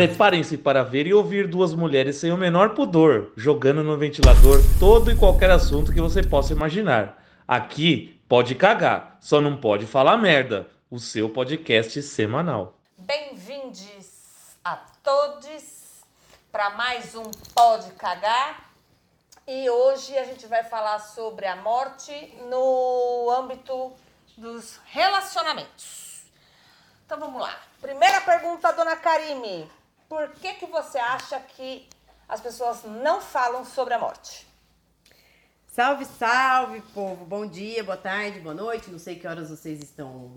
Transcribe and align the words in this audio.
Preparem-se 0.00 0.56
para 0.56 0.82
ver 0.82 1.06
e 1.06 1.12
ouvir 1.12 1.46
duas 1.46 1.74
mulheres 1.74 2.16
sem 2.16 2.32
o 2.32 2.36
menor 2.38 2.70
pudor, 2.70 3.32
jogando 3.36 3.84
no 3.84 3.98
ventilador 3.98 4.58
todo 4.78 5.10
e 5.10 5.14
qualquer 5.14 5.50
assunto 5.50 5.92
que 5.92 6.00
você 6.00 6.22
possa 6.22 6.54
imaginar. 6.54 7.22
Aqui 7.46 8.18
pode 8.26 8.54
cagar, 8.54 9.18
só 9.20 9.42
não 9.42 9.58
pode 9.58 9.84
falar 9.84 10.16
merda. 10.16 10.70
O 10.90 10.98
seu 10.98 11.28
podcast 11.28 12.02
semanal. 12.02 12.78
Bem-vindos 12.96 14.56
a 14.64 14.76
todos 15.02 16.00
para 16.50 16.70
mais 16.70 17.14
um 17.14 17.30
Pode 17.54 17.90
Cagar. 17.90 18.70
E 19.46 19.68
hoje 19.68 20.16
a 20.16 20.24
gente 20.24 20.46
vai 20.46 20.64
falar 20.64 20.98
sobre 21.00 21.44
a 21.44 21.56
morte 21.56 22.34
no 22.48 23.30
âmbito 23.38 23.92
dos 24.34 24.80
relacionamentos. 24.86 26.22
Então 27.04 27.20
vamos 27.20 27.42
lá. 27.42 27.54
Primeira 27.82 28.22
pergunta, 28.22 28.72
dona 28.72 28.96
Karime. 28.96 29.68
Por 30.10 30.28
que, 30.30 30.54
que 30.54 30.66
você 30.66 30.98
acha 30.98 31.38
que 31.38 31.88
as 32.28 32.40
pessoas 32.40 32.82
não 32.82 33.20
falam 33.20 33.64
sobre 33.64 33.94
a 33.94 33.98
morte? 34.00 34.44
Salve, 35.68 36.04
salve, 36.04 36.82
povo! 36.92 37.24
Bom 37.24 37.46
dia, 37.46 37.84
boa 37.84 37.96
tarde, 37.96 38.40
boa 38.40 38.52
noite. 38.52 38.90
Não 38.90 38.98
sei 38.98 39.14
que 39.14 39.28
horas 39.28 39.50
vocês 39.50 39.80
estão 39.80 40.32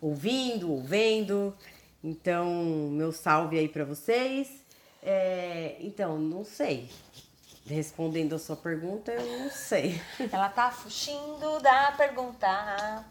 ouvindo 0.00 0.72
ou 0.72 0.82
vendo. 0.82 1.56
Então, 2.02 2.52
meu 2.90 3.12
salve 3.12 3.56
aí 3.56 3.68
para 3.68 3.84
vocês. 3.84 4.64
É, 5.00 5.76
então, 5.78 6.18
não 6.18 6.44
sei. 6.44 6.90
Respondendo 7.68 8.34
a 8.34 8.38
sua 8.40 8.56
pergunta, 8.56 9.12
eu 9.12 9.38
não 9.38 9.48
sei. 9.48 10.02
Ela 10.32 10.48
tá 10.48 10.72
fugindo 10.72 11.60
da 11.60 11.92
pergunta. 11.92 13.04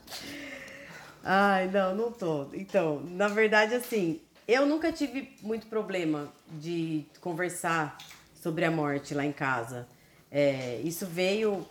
Ai, 1.23 1.67
não, 1.69 1.95
não 1.95 2.11
tô. 2.11 2.49
Então, 2.53 2.99
na 3.05 3.29
verdade, 3.29 3.73
assim, 3.73 4.21
eu 4.47 4.65
nunca 4.65 4.91
tive 4.93 5.35
muito 5.41 5.67
problema 5.67 6.31
de 6.49 7.05
conversar 7.19 7.97
sobre 8.33 8.63
a 8.63 8.71
morte 8.71 9.13
lá 9.13 9.25
em 9.25 9.33
casa. 9.33 9.87
É, 10.31 10.79
isso 10.85 11.05
veio, 11.05 11.67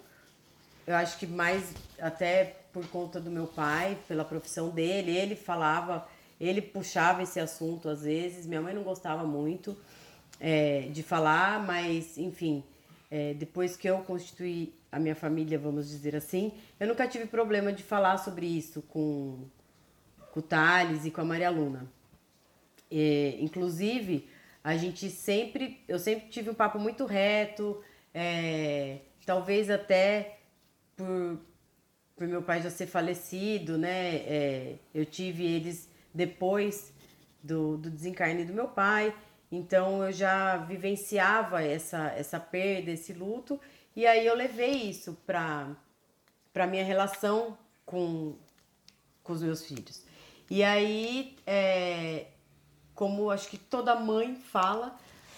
eu 0.87 0.95
acho 0.95 1.19
que 1.19 1.27
mais 1.27 1.73
até 1.99 2.57
por 2.73 2.87
conta 2.89 3.19
do 3.19 3.31
meu 3.31 3.47
pai, 3.47 3.97
pela 4.07 4.27
profissão 4.27 4.69
dele. 4.69 5.17
Ele 5.17 5.35
falava, 5.35 6.07
ele 6.39 6.61
puxava 6.61 7.23
esse 7.23 7.41
assunto 7.41 7.89
às 7.89 8.03
vezes. 8.03 8.47
Minha 8.47 8.61
mãe 8.61 8.75
não 8.75 8.83
gostava 8.83 9.25
muito 9.25 9.75
é, 10.39 10.83
de 10.93 11.03
falar, 11.03 11.65
mas 11.65 12.19
enfim, 12.19 12.63
é, 13.11 13.33
depois 13.33 13.75
que 13.75 13.89
eu 13.89 14.01
constituí 14.01 14.75
a 14.93 14.99
minha 14.99 15.15
família, 15.15 15.59
vamos 15.59 15.89
dizer 15.89 16.15
assim, 16.15 16.53
eu 16.79 16.87
nunca 16.87 17.09
tive 17.09 17.25
problema 17.27 17.73
de 17.73 17.83
falar 17.83 18.19
sobre 18.19 18.47
isso 18.47 18.83
com, 18.83 19.39
com 20.33 20.41
o 20.41 20.43
Thales 20.43 21.07
e 21.07 21.11
com 21.11 21.23
a 21.23 21.25
Maria 21.25 21.49
Luna. 21.49 21.96
É, 22.91 23.37
inclusive, 23.41 24.29
a 24.63 24.77
gente 24.77 25.11
sempre, 25.11 25.83
eu 25.87 25.99
sempre 25.99 26.29
tive 26.29 26.51
um 26.51 26.55
papo 26.55 26.79
muito 26.79 27.05
reto, 27.05 27.83
é, 28.13 28.99
talvez 29.25 29.71
até 29.71 30.39
por, 30.97 31.41
por 32.17 32.27
meu 32.27 32.43
pai 32.43 32.63
já 32.63 32.71
ser 32.71 32.87
falecido, 32.87 33.77
né? 33.79 34.17
É, 34.17 34.77
eu 34.95 35.05
tive 35.05 35.45
eles 35.45 35.89
depois 36.13 36.93
do, 37.43 37.77
do 37.77 37.91
desencarne 37.91 38.45
do 38.45 38.53
meu 38.53 38.69
pai, 38.69 39.15
então 39.51 40.03
eu 40.03 40.13
já 40.13 40.57
vivenciava 40.57 41.63
essa, 41.63 42.09
essa 42.13 42.41
perda, 42.41 42.91
esse 42.91 43.13
luto, 43.13 43.61
e 43.95 44.07
aí 44.07 44.27
eu 44.27 44.35
levei 44.35 44.89
isso 44.89 45.17
para 45.27 45.77
para 46.57 46.67
minha 46.67 46.83
relação 46.83 47.59
com, 47.85 48.35
com 49.23 49.33
os 49.35 49.43
meus 49.43 49.67
filhos. 49.67 50.03
E 50.51 50.65
aí, 50.65 51.37
é, 51.47 52.29
como 52.97 53.31
acho 53.31 53.49
que 53.49 53.59
toda 53.59 53.95
mãe 53.95 54.35
fala, 54.51 54.97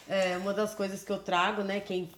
é 0.08 0.38
uma 0.38 0.54
das 0.54 0.74
coisas 0.74 1.04
que 1.04 1.12
eu 1.12 1.18
trago, 1.18 1.62
né? 1.62 1.80
Quem 1.80 2.08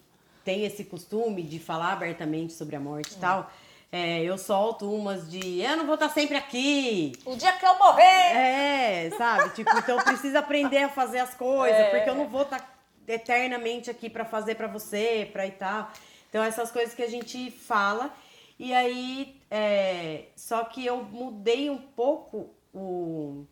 tem 0.45 0.65
esse 0.65 0.85
costume 0.85 1.43
de 1.43 1.59
falar 1.59 1.93
abertamente 1.93 2.53
sobre 2.53 2.77
a 2.77 2.81
morte 2.81 3.13
e 3.13 3.17
hum. 3.17 3.21
tal. 3.21 3.51
É, 3.93 4.23
eu 4.23 4.39
solto 4.39 4.89
umas 4.89 5.29
de 5.29 5.61
eu 5.61 5.77
não 5.77 5.85
vou 5.85 5.95
estar 5.95 6.11
sempre 6.11 6.37
aqui. 6.37 7.13
O 7.25 7.35
dia 7.35 7.53
que 7.55 7.67
eu 7.67 7.77
morrer! 7.77 8.37
É, 8.37 9.11
sabe? 9.19 9.51
tipo, 9.51 9.77
então 9.77 9.99
eu 9.99 10.05
preciso 10.05 10.39
aprender 10.39 10.85
a 10.85 10.89
fazer 10.89 11.19
as 11.19 11.35
coisas, 11.35 11.77
é. 11.77 11.91
porque 11.91 12.09
eu 12.09 12.15
não 12.15 12.29
vou 12.29 12.43
estar 12.43 12.81
eternamente 13.09 13.91
aqui 13.91 14.09
para 14.09 14.25
fazer 14.25 14.55
para 14.55 14.69
você, 14.69 15.29
para 15.33 15.45
e 15.45 15.51
tal. 15.51 15.91
Então 16.29 16.45
essas 16.45 16.71
coisas 16.71 16.95
que 16.95 17.03
a 17.03 17.11
gente 17.11 17.51
fala. 17.51 18.15
E 18.59 18.73
aí, 18.75 19.41
é, 19.51 20.27
só 20.37 20.63
que 20.65 20.85
eu 20.85 21.03
mudei 21.03 21.71
um 21.71 21.79
pouco 21.79 22.51
o, 22.73 23.47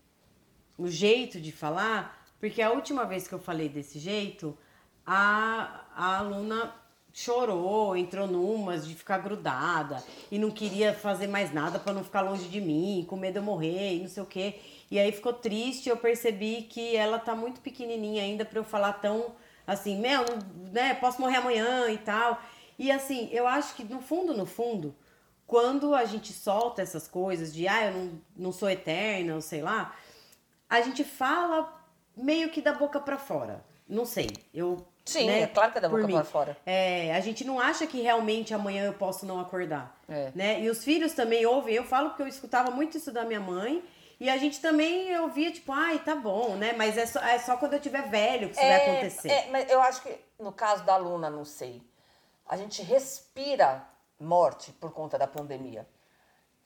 o 0.78 0.88
jeito 0.88 1.40
de 1.40 1.50
falar, 1.50 2.24
porque 2.40 2.62
a 2.62 2.70
última 2.70 3.04
vez 3.04 3.26
que 3.26 3.34
eu 3.34 3.38
falei 3.38 3.68
desse 3.68 3.98
jeito, 3.98 4.56
a, 5.04 5.84
a 5.94 6.18
aluna 6.18 6.72
chorou, 7.12 7.96
entrou 7.96 8.28
numas 8.28 8.86
de 8.86 8.94
ficar 8.94 9.18
grudada 9.18 10.02
e 10.30 10.38
não 10.38 10.52
queria 10.52 10.94
fazer 10.94 11.26
mais 11.26 11.52
nada 11.52 11.78
para 11.78 11.92
não 11.92 12.04
ficar 12.04 12.20
longe 12.20 12.48
de 12.48 12.60
mim, 12.60 13.04
com 13.08 13.16
medo 13.16 13.32
de 13.32 13.38
eu 13.40 13.42
morrer 13.42 13.96
e 13.96 14.00
não 14.00 14.08
sei 14.08 14.22
o 14.22 14.26
quê. 14.26 14.60
E 14.88 14.98
aí 14.98 15.10
ficou 15.10 15.32
triste, 15.32 15.88
eu 15.88 15.96
percebi 15.96 16.62
que 16.62 16.94
ela 16.94 17.18
tá 17.18 17.34
muito 17.34 17.60
pequenininha 17.60 18.22
ainda 18.22 18.44
para 18.44 18.60
eu 18.60 18.64
falar 18.64 18.92
tão 18.94 19.34
assim, 19.66 19.98
meu, 20.00 20.24
né, 20.72 20.94
posso 20.94 21.20
morrer 21.20 21.36
amanhã 21.36 21.90
e 21.90 21.98
tal. 21.98 22.40
E 22.78 22.90
assim, 22.90 23.28
eu 23.32 23.46
acho 23.46 23.74
que 23.74 23.84
no 23.84 24.00
fundo, 24.00 24.32
no 24.32 24.46
fundo, 24.46 24.94
quando 25.46 25.94
a 25.94 26.04
gente 26.04 26.32
solta 26.32 26.80
essas 26.80 27.08
coisas 27.08 27.52
de 27.52 27.66
ah, 27.66 27.86
eu 27.86 27.92
não, 27.92 28.10
não 28.36 28.52
sou 28.52 28.70
eterna, 28.70 29.34
ou 29.34 29.40
sei 29.40 29.60
lá, 29.60 29.94
a 30.68 30.80
gente 30.80 31.04
fala 31.04 31.72
meio 32.16 32.50
que 32.50 32.60
da 32.60 32.72
boca 32.72 33.00
para 33.00 33.16
fora. 33.16 33.64
Não 33.88 34.04
sei, 34.04 34.30
eu. 34.52 34.86
Sim, 35.04 35.26
né, 35.26 35.42
é 35.42 35.46
claro 35.46 35.72
que 35.72 35.78
é 35.78 35.80
da 35.80 35.88
boca 35.88 36.06
para 36.06 36.24
fora. 36.24 36.56
É, 36.66 37.14
a 37.14 37.20
gente 37.20 37.42
não 37.42 37.58
acha 37.58 37.86
que 37.86 38.02
realmente 38.02 38.52
amanhã 38.52 38.84
eu 38.84 38.92
posso 38.92 39.24
não 39.24 39.40
acordar. 39.40 39.98
É. 40.06 40.30
Né? 40.34 40.60
E 40.60 40.68
os 40.68 40.84
filhos 40.84 41.14
também 41.14 41.46
ouvem. 41.46 41.74
Eu 41.74 41.84
falo 41.84 42.10
porque 42.10 42.22
eu 42.22 42.28
escutava 42.28 42.70
muito 42.70 42.98
isso 42.98 43.10
da 43.10 43.24
minha 43.24 43.40
mãe. 43.40 43.82
E 44.20 44.28
a 44.28 44.36
gente 44.36 44.60
também 44.60 45.16
ouvia, 45.20 45.50
tipo, 45.52 45.72
ai, 45.72 46.00
tá 46.00 46.14
bom, 46.14 46.56
né? 46.56 46.74
Mas 46.76 46.98
é 46.98 47.06
só, 47.06 47.20
é 47.20 47.38
só 47.38 47.56
quando 47.56 47.74
eu 47.74 47.80
tiver 47.80 48.02
velho 48.08 48.48
que 48.48 48.56
isso 48.56 48.60
é, 48.60 48.68
vai 48.68 48.90
acontecer. 48.90 49.28
É, 49.30 49.48
mas 49.50 49.70
eu 49.70 49.80
acho 49.80 50.02
que 50.02 50.14
no 50.38 50.52
caso 50.52 50.84
da 50.84 50.96
Luna, 50.96 51.30
não 51.30 51.44
sei. 51.44 51.80
A 52.46 52.56
gente 52.56 52.82
respira 52.82 53.86
morte 54.18 54.72
por 54.72 54.92
conta 54.92 55.16
da 55.16 55.26
pandemia. 55.26 55.86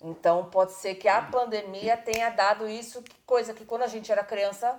Então, 0.03 0.47
pode 0.51 0.73
ser 0.73 0.97
que 0.97 1.07
a 1.07 1.23
pandemia 1.23 1.97
tenha 1.97 2.31
dado 2.31 2.69
isso, 2.69 3.03
coisa 3.25 3.55
que 3.55 3.65
quando 3.65 3.83
a 3.83 3.87
gente 3.87 4.11
era 4.11 4.25
criança, 4.25 4.79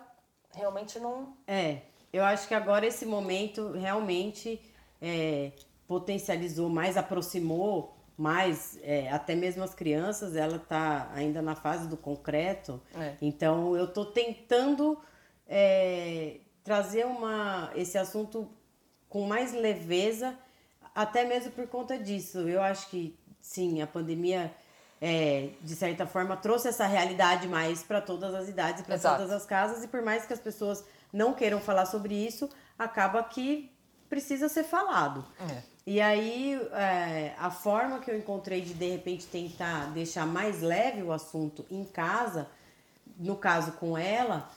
realmente 0.53 0.99
não. 0.99 1.35
É, 1.47 1.81
eu 2.11 2.23
acho 2.23 2.47
que 2.47 2.53
agora 2.53 2.85
esse 2.85 3.05
momento 3.05 3.71
realmente 3.71 4.61
é, 5.01 5.51
potencializou 5.87 6.69
mais, 6.69 6.97
aproximou 6.97 7.95
mais, 8.17 8.77
é, 8.83 9.09
até 9.09 9.33
mesmo 9.33 9.63
as 9.63 9.73
crianças, 9.73 10.35
ela 10.35 10.57
está 10.57 11.09
ainda 11.13 11.41
na 11.41 11.55
fase 11.55 11.87
do 11.87 11.97
concreto. 11.97 12.79
É. 12.95 13.15
Então, 13.21 13.75
eu 13.75 13.85
estou 13.85 14.05
tentando 14.05 14.99
é, 15.47 16.37
trazer 16.63 17.05
uma, 17.05 17.71
esse 17.75 17.97
assunto 17.97 18.49
com 19.09 19.25
mais 19.25 19.53
leveza, 19.53 20.37
até 20.93 21.25
mesmo 21.25 21.51
por 21.51 21.67
conta 21.67 21.97
disso. 21.97 22.47
Eu 22.47 22.61
acho 22.61 22.89
que, 22.89 23.17
sim, 23.41 23.81
a 23.81 23.87
pandemia 23.87 24.53
é, 25.05 25.49
de 25.61 25.75
certa 25.75 26.07
forma, 26.07 26.37
trouxe 26.37 26.69
essa 26.69 26.87
realidade 26.87 27.45
mais 27.45 27.83
para 27.83 27.99
todas 27.99 28.33
as 28.33 28.47
idades 28.47 28.83
e 28.83 28.85
para 28.85 28.97
todas 28.97 29.29
as 29.31 29.45
casas. 29.45 29.83
E 29.83 29.87
por 29.89 30.01
mais 30.01 30.25
que 30.25 30.31
as 30.31 30.39
pessoas 30.39 30.81
não 31.11 31.33
queiram 31.33 31.59
falar 31.59 31.85
sobre 31.87 32.15
isso, 32.15 32.49
acaba 32.79 33.21
que 33.21 33.69
precisa 34.09 34.47
ser 34.47 34.63
falado. 34.63 35.25
É. 35.51 35.61
E 35.85 35.99
aí, 35.99 36.57
é, 36.71 37.33
a 37.37 37.51
forma 37.51 37.99
que 37.99 38.09
eu 38.09 38.17
encontrei 38.17 38.61
de, 38.61 38.73
de 38.73 38.91
repente, 38.91 39.27
tentar 39.27 39.91
deixar 39.91 40.25
mais 40.25 40.61
leve 40.61 41.03
o 41.03 41.11
assunto 41.11 41.65
em 41.69 41.83
casa, 41.83 42.47
no 43.19 43.35
caso 43.35 43.73
com 43.73 43.97
ela, 43.97 44.49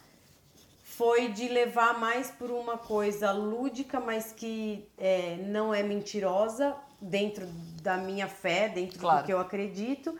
foi 0.85 1.27
de 1.27 1.49
levar 1.49 1.99
mais 1.99 2.31
por 2.31 2.53
uma 2.53 2.79
coisa 2.79 3.33
lúdica, 3.33 3.99
mas 3.99 4.31
que 4.31 4.87
é, 4.97 5.39
não 5.39 5.75
é 5.75 5.83
mentirosa, 5.83 6.77
dentro 7.01 7.45
da 7.83 7.97
minha 7.97 8.29
fé, 8.29 8.69
dentro 8.69 9.01
claro. 9.01 9.23
do 9.23 9.27
que 9.27 9.33
eu 9.33 9.41
acredito 9.41 10.17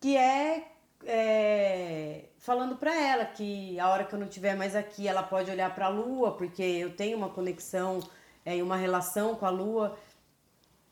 que 0.00 0.16
é, 0.16 0.72
é 1.04 2.24
falando 2.40 2.76
para 2.76 2.94
ela 2.94 3.24
que 3.26 3.78
a 3.78 3.88
hora 3.90 4.04
que 4.04 4.14
eu 4.14 4.18
não 4.18 4.26
estiver 4.26 4.56
mais 4.56 4.74
aqui, 4.74 5.06
ela 5.06 5.22
pode 5.22 5.50
olhar 5.50 5.72
para 5.74 5.86
a 5.86 5.88
lua, 5.90 6.36
porque 6.36 6.62
eu 6.62 6.96
tenho 6.96 7.16
uma 7.16 7.28
conexão 7.28 8.00
é, 8.44 8.56
e 8.56 8.60
é, 8.60 8.62
uma 8.62 8.76
relação 8.76 9.36
com 9.36 9.46
a 9.46 9.50
lua. 9.50 9.96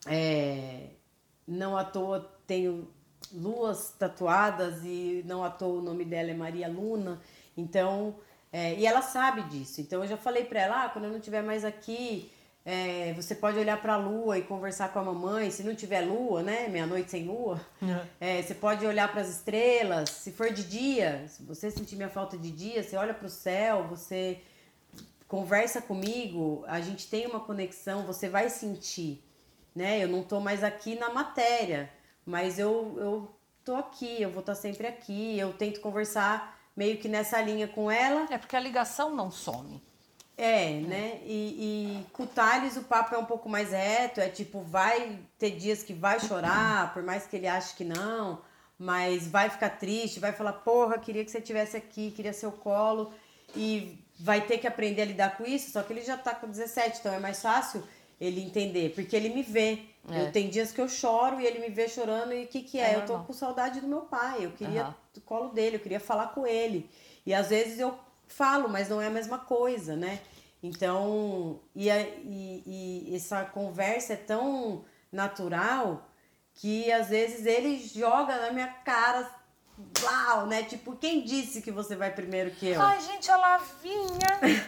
É, 0.07 0.91
não 1.47 1.77
à 1.77 1.85
toa 1.85 2.31
tenho 2.47 2.89
luas 3.33 3.91
tatuadas 3.99 4.85
e 4.85 5.23
não 5.27 5.43
à 5.43 5.51
toa 5.51 5.81
o 5.81 5.83
nome 5.83 6.05
dela 6.05 6.31
é 6.31 6.35
Maria 6.35 6.69
Luna. 6.69 7.21
Então, 7.57 8.17
é, 8.53 8.75
e 8.75 8.87
ela 8.87 9.03
sabe 9.03 9.43
disso. 9.45 9.81
Então 9.81 10.03
eu 10.03 10.09
já 10.09 10.17
falei 10.17 10.45
para 10.45 10.61
ela, 10.61 10.85
ah, 10.85 10.89
quando 10.91 11.07
eu 11.07 11.11
não 11.11 11.19
estiver 11.19 11.43
mais 11.43 11.65
aqui, 11.65 12.31
é, 12.71 13.15
você 13.15 13.35
pode 13.35 13.59
olhar 13.59 13.81
para 13.81 13.95
a 13.95 13.97
lua 13.97 14.37
e 14.37 14.43
conversar 14.43 14.93
com 14.93 14.99
a 14.99 15.03
mamãe. 15.03 15.51
Se 15.51 15.63
não 15.63 15.75
tiver 15.75 16.03
lua, 16.03 16.43
né? 16.43 16.69
Meia-noite 16.69 17.11
sem 17.11 17.25
lua. 17.25 17.59
É. 18.21 18.41
É, 18.41 18.43
você 18.43 18.55
pode 18.55 18.85
olhar 18.85 19.11
para 19.11 19.23
as 19.23 19.31
estrelas. 19.31 20.11
Se 20.11 20.33
for 20.33 20.53
de 20.53 20.65
dia, 20.65 21.25
se 21.29 21.43
você 21.45 21.71
sentir 21.71 21.97
minha 21.97 22.11
falta 22.11 22.37
de 22.37 22.51
dia, 22.51 22.83
você 22.83 22.95
olha 22.95 23.15
para 23.15 23.27
o 23.27 23.31
céu, 23.31 23.85
você 23.89 24.43
conversa 25.27 25.81
comigo, 25.81 26.63
a 26.67 26.79
gente 26.79 27.09
tem 27.09 27.27
uma 27.27 27.41
conexão, 27.41 28.05
você 28.05 28.29
vai 28.29 28.51
sentir, 28.51 29.25
né? 29.75 30.05
Eu 30.05 30.09
não 30.09 30.23
tô 30.23 30.39
mais 30.39 30.63
aqui 30.63 30.95
na 30.95 31.09
matéria, 31.09 31.91
mas 32.27 32.59
eu, 32.59 32.97
eu 32.99 33.35
tô 33.65 33.77
aqui, 33.77 34.21
eu 34.21 34.31
vou 34.31 34.41
estar 34.41 34.55
sempre 34.55 34.87
aqui, 34.87 35.39
eu 35.39 35.55
tento 35.55 35.81
conversar 35.81 36.61
meio 36.77 36.99
que 36.99 37.09
nessa 37.09 37.41
linha 37.41 37.67
com 37.67 37.91
ela. 37.91 38.27
É 38.31 38.37
porque 38.37 38.57
a 38.57 38.61
ligação 38.61 39.17
não 39.17 39.31
some. 39.31 39.88
É, 40.39 40.71
né? 40.71 41.21
E, 41.27 42.05
e 42.07 42.07
com 42.13 42.23
o 42.23 42.27
Thales 42.27 42.77
o 42.77 42.85
papo 42.85 43.13
é 43.13 43.19
um 43.19 43.25
pouco 43.25 43.49
mais 43.49 43.73
reto, 43.73 44.21
é 44.21 44.29
tipo, 44.29 44.63
vai 44.63 45.19
ter 45.37 45.51
dias 45.51 45.83
que 45.83 45.93
vai 45.93 46.21
chorar, 46.21 46.95
por 46.95 47.03
mais 47.03 47.27
que 47.27 47.35
ele 47.35 47.49
ache 47.49 47.75
que 47.75 47.83
não, 47.83 48.41
mas 48.79 49.27
vai 49.27 49.51
ficar 49.51 49.71
triste, 49.71 50.21
vai 50.21 50.33
falar, 50.33 50.53
porra, 50.53 50.97
queria 50.97 51.25
que 51.25 51.31
você 51.33 51.39
estivesse 51.39 51.77
aqui, 51.77 52.13
queria 52.13 52.33
seu 52.33 52.53
colo, 52.53 53.13
e 53.57 53.99
vai 54.21 54.41
ter 54.41 54.59
que 54.59 54.67
aprender 54.69 55.03
a 55.03 55.07
lidar 55.07 55.37
com 55.37 55.45
isso, 55.45 55.73
só 55.73 55.83
que 55.83 55.93
ele 55.93 56.03
já 56.03 56.17
tá 56.17 56.33
com 56.37 56.47
17, 56.47 57.01
então 57.01 57.13
é 57.13 57.19
mais 57.19 57.43
fácil 57.43 57.83
ele 58.21 58.41
entender, 58.41 58.95
porque 58.95 59.17
ele 59.17 59.31
me 59.31 59.43
vê. 59.43 59.81
É. 60.09 60.23
Eu 60.23 60.33
tenho 60.33 60.51
dias 60.51 60.71
que 60.71 60.81
eu 60.81 60.89
choro 60.89 61.41
e 61.41 61.47
ele 61.47 61.59
me 61.59 61.69
vê 61.69 61.89
chorando 61.89 62.33
e 62.33 62.45
o 62.45 62.47
que 62.47 62.63
que 62.63 62.79
é? 62.79 62.93
É 62.93 62.97
eu 62.97 63.05
tô 63.05 63.19
com 63.19 63.33
saudade 63.33 63.81
do 63.81 63.89
meu 63.89 64.03
pai, 64.03 64.45
eu 64.45 64.53
queria 64.53 64.83
Aham. 64.83 64.95
o 65.17 65.21
colo 65.21 65.49
dele, 65.51 65.77
eu 65.77 65.81
queria 65.81 66.01
falar 66.01 66.29
com 66.29 66.47
ele. 66.47 66.89
E 67.27 67.35
às 67.35 67.49
vezes 67.51 67.79
eu 67.79 67.99
falo, 68.29 68.69
mas 68.69 68.89
não 68.89 69.01
é 69.01 69.07
a 69.07 69.11
mesma 69.11 69.39
coisa, 69.39 69.97
né? 69.97 70.21
Então, 70.63 71.61
e, 71.75 71.91
a- 71.91 72.01
e, 72.01 73.05
e 73.09 73.17
essa 73.17 73.45
conversa 73.45 74.13
é 74.15 74.17
tão 74.17 74.85
natural 75.13 76.09
que 76.55 76.91
às 76.93 77.09
vezes 77.09 77.47
ele 77.47 77.79
joga 77.79 78.37
na 78.39 78.51
minha 78.53 78.67
cara, 78.85 79.31
blau, 80.01 80.47
né? 80.47 80.65
Tipo, 80.65 80.97
quem 80.97 81.23
disse 81.25 81.63
que 81.63 81.71
você 81.71 81.95
vai 81.95 82.11
primeiro 82.13 82.51
que 82.51 82.69
eu? 82.69 82.83
Ai, 82.83 83.01
gente, 83.01 83.31
a 83.31 83.37
Lavinha. 83.37 84.67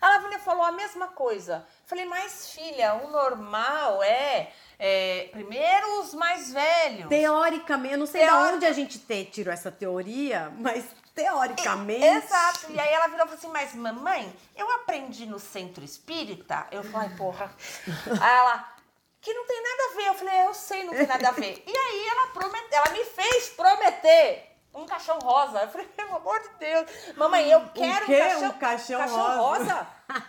A 0.00 0.08
Lavinha 0.10 0.38
falou 0.38 0.64
a 0.64 0.72
mesma 0.72 1.08
coisa. 1.08 1.66
Falei, 1.86 2.04
mas 2.04 2.50
filha, 2.50 2.94
o 2.94 3.10
normal 3.10 4.02
é, 4.02 4.50
é, 4.78 5.28
primeiro 5.32 6.00
os 6.02 6.12
mais 6.14 6.52
velhos. 6.52 7.08
Teoricamente, 7.08 7.94
eu 7.94 7.98
não 7.98 8.06
sei 8.06 8.24
de 8.26 8.32
onde 8.32 8.66
a 8.66 8.72
gente 8.72 8.98
te- 8.98 9.24
tirou 9.24 9.52
essa 9.52 9.70
teoria, 9.70 10.52
mas 10.58 10.84
teoricamente. 11.14 12.04
Exato. 12.04 12.72
E 12.72 12.78
aí 12.78 12.92
ela 12.92 13.08
virou 13.08 13.26
e 13.26 13.28
falou 13.28 13.38
assim, 13.38 13.48
mas 13.48 13.74
mamãe, 13.74 14.34
eu 14.56 14.70
aprendi 14.72 15.26
no 15.26 15.38
centro 15.38 15.84
espírita. 15.84 16.66
Eu 16.70 16.82
falei, 16.84 17.10
porra. 17.10 17.52
Aí 18.20 18.38
ela, 18.38 18.74
que 19.20 19.32
não 19.32 19.46
tem 19.46 19.62
nada 19.62 19.82
a 19.82 19.96
ver. 19.96 20.08
Eu 20.08 20.14
falei, 20.14 20.46
eu 20.46 20.54
sei, 20.54 20.84
não 20.84 20.94
tem 20.94 21.06
nada 21.06 21.28
a 21.28 21.32
ver. 21.32 21.62
E 21.66 21.76
aí 21.76 22.08
ela 22.08 22.26
prometeu, 22.28 22.78
ela 22.78 22.90
me 22.90 23.04
fez 23.04 23.48
prometer 23.50 24.56
um 24.74 24.86
caixão 24.86 25.18
rosa. 25.18 25.60
Eu 25.60 25.68
falei, 25.68 25.86
pelo 25.88 26.16
amor 26.16 26.40
de 26.40 26.48
Deus. 26.58 26.90
Mamãe, 27.16 27.50
eu 27.50 27.68
quero 27.70 28.04
um 28.04 28.52
caixão, 28.52 28.98
Um 28.98 29.02
caixão 29.02 29.36
rosa. 29.38 29.86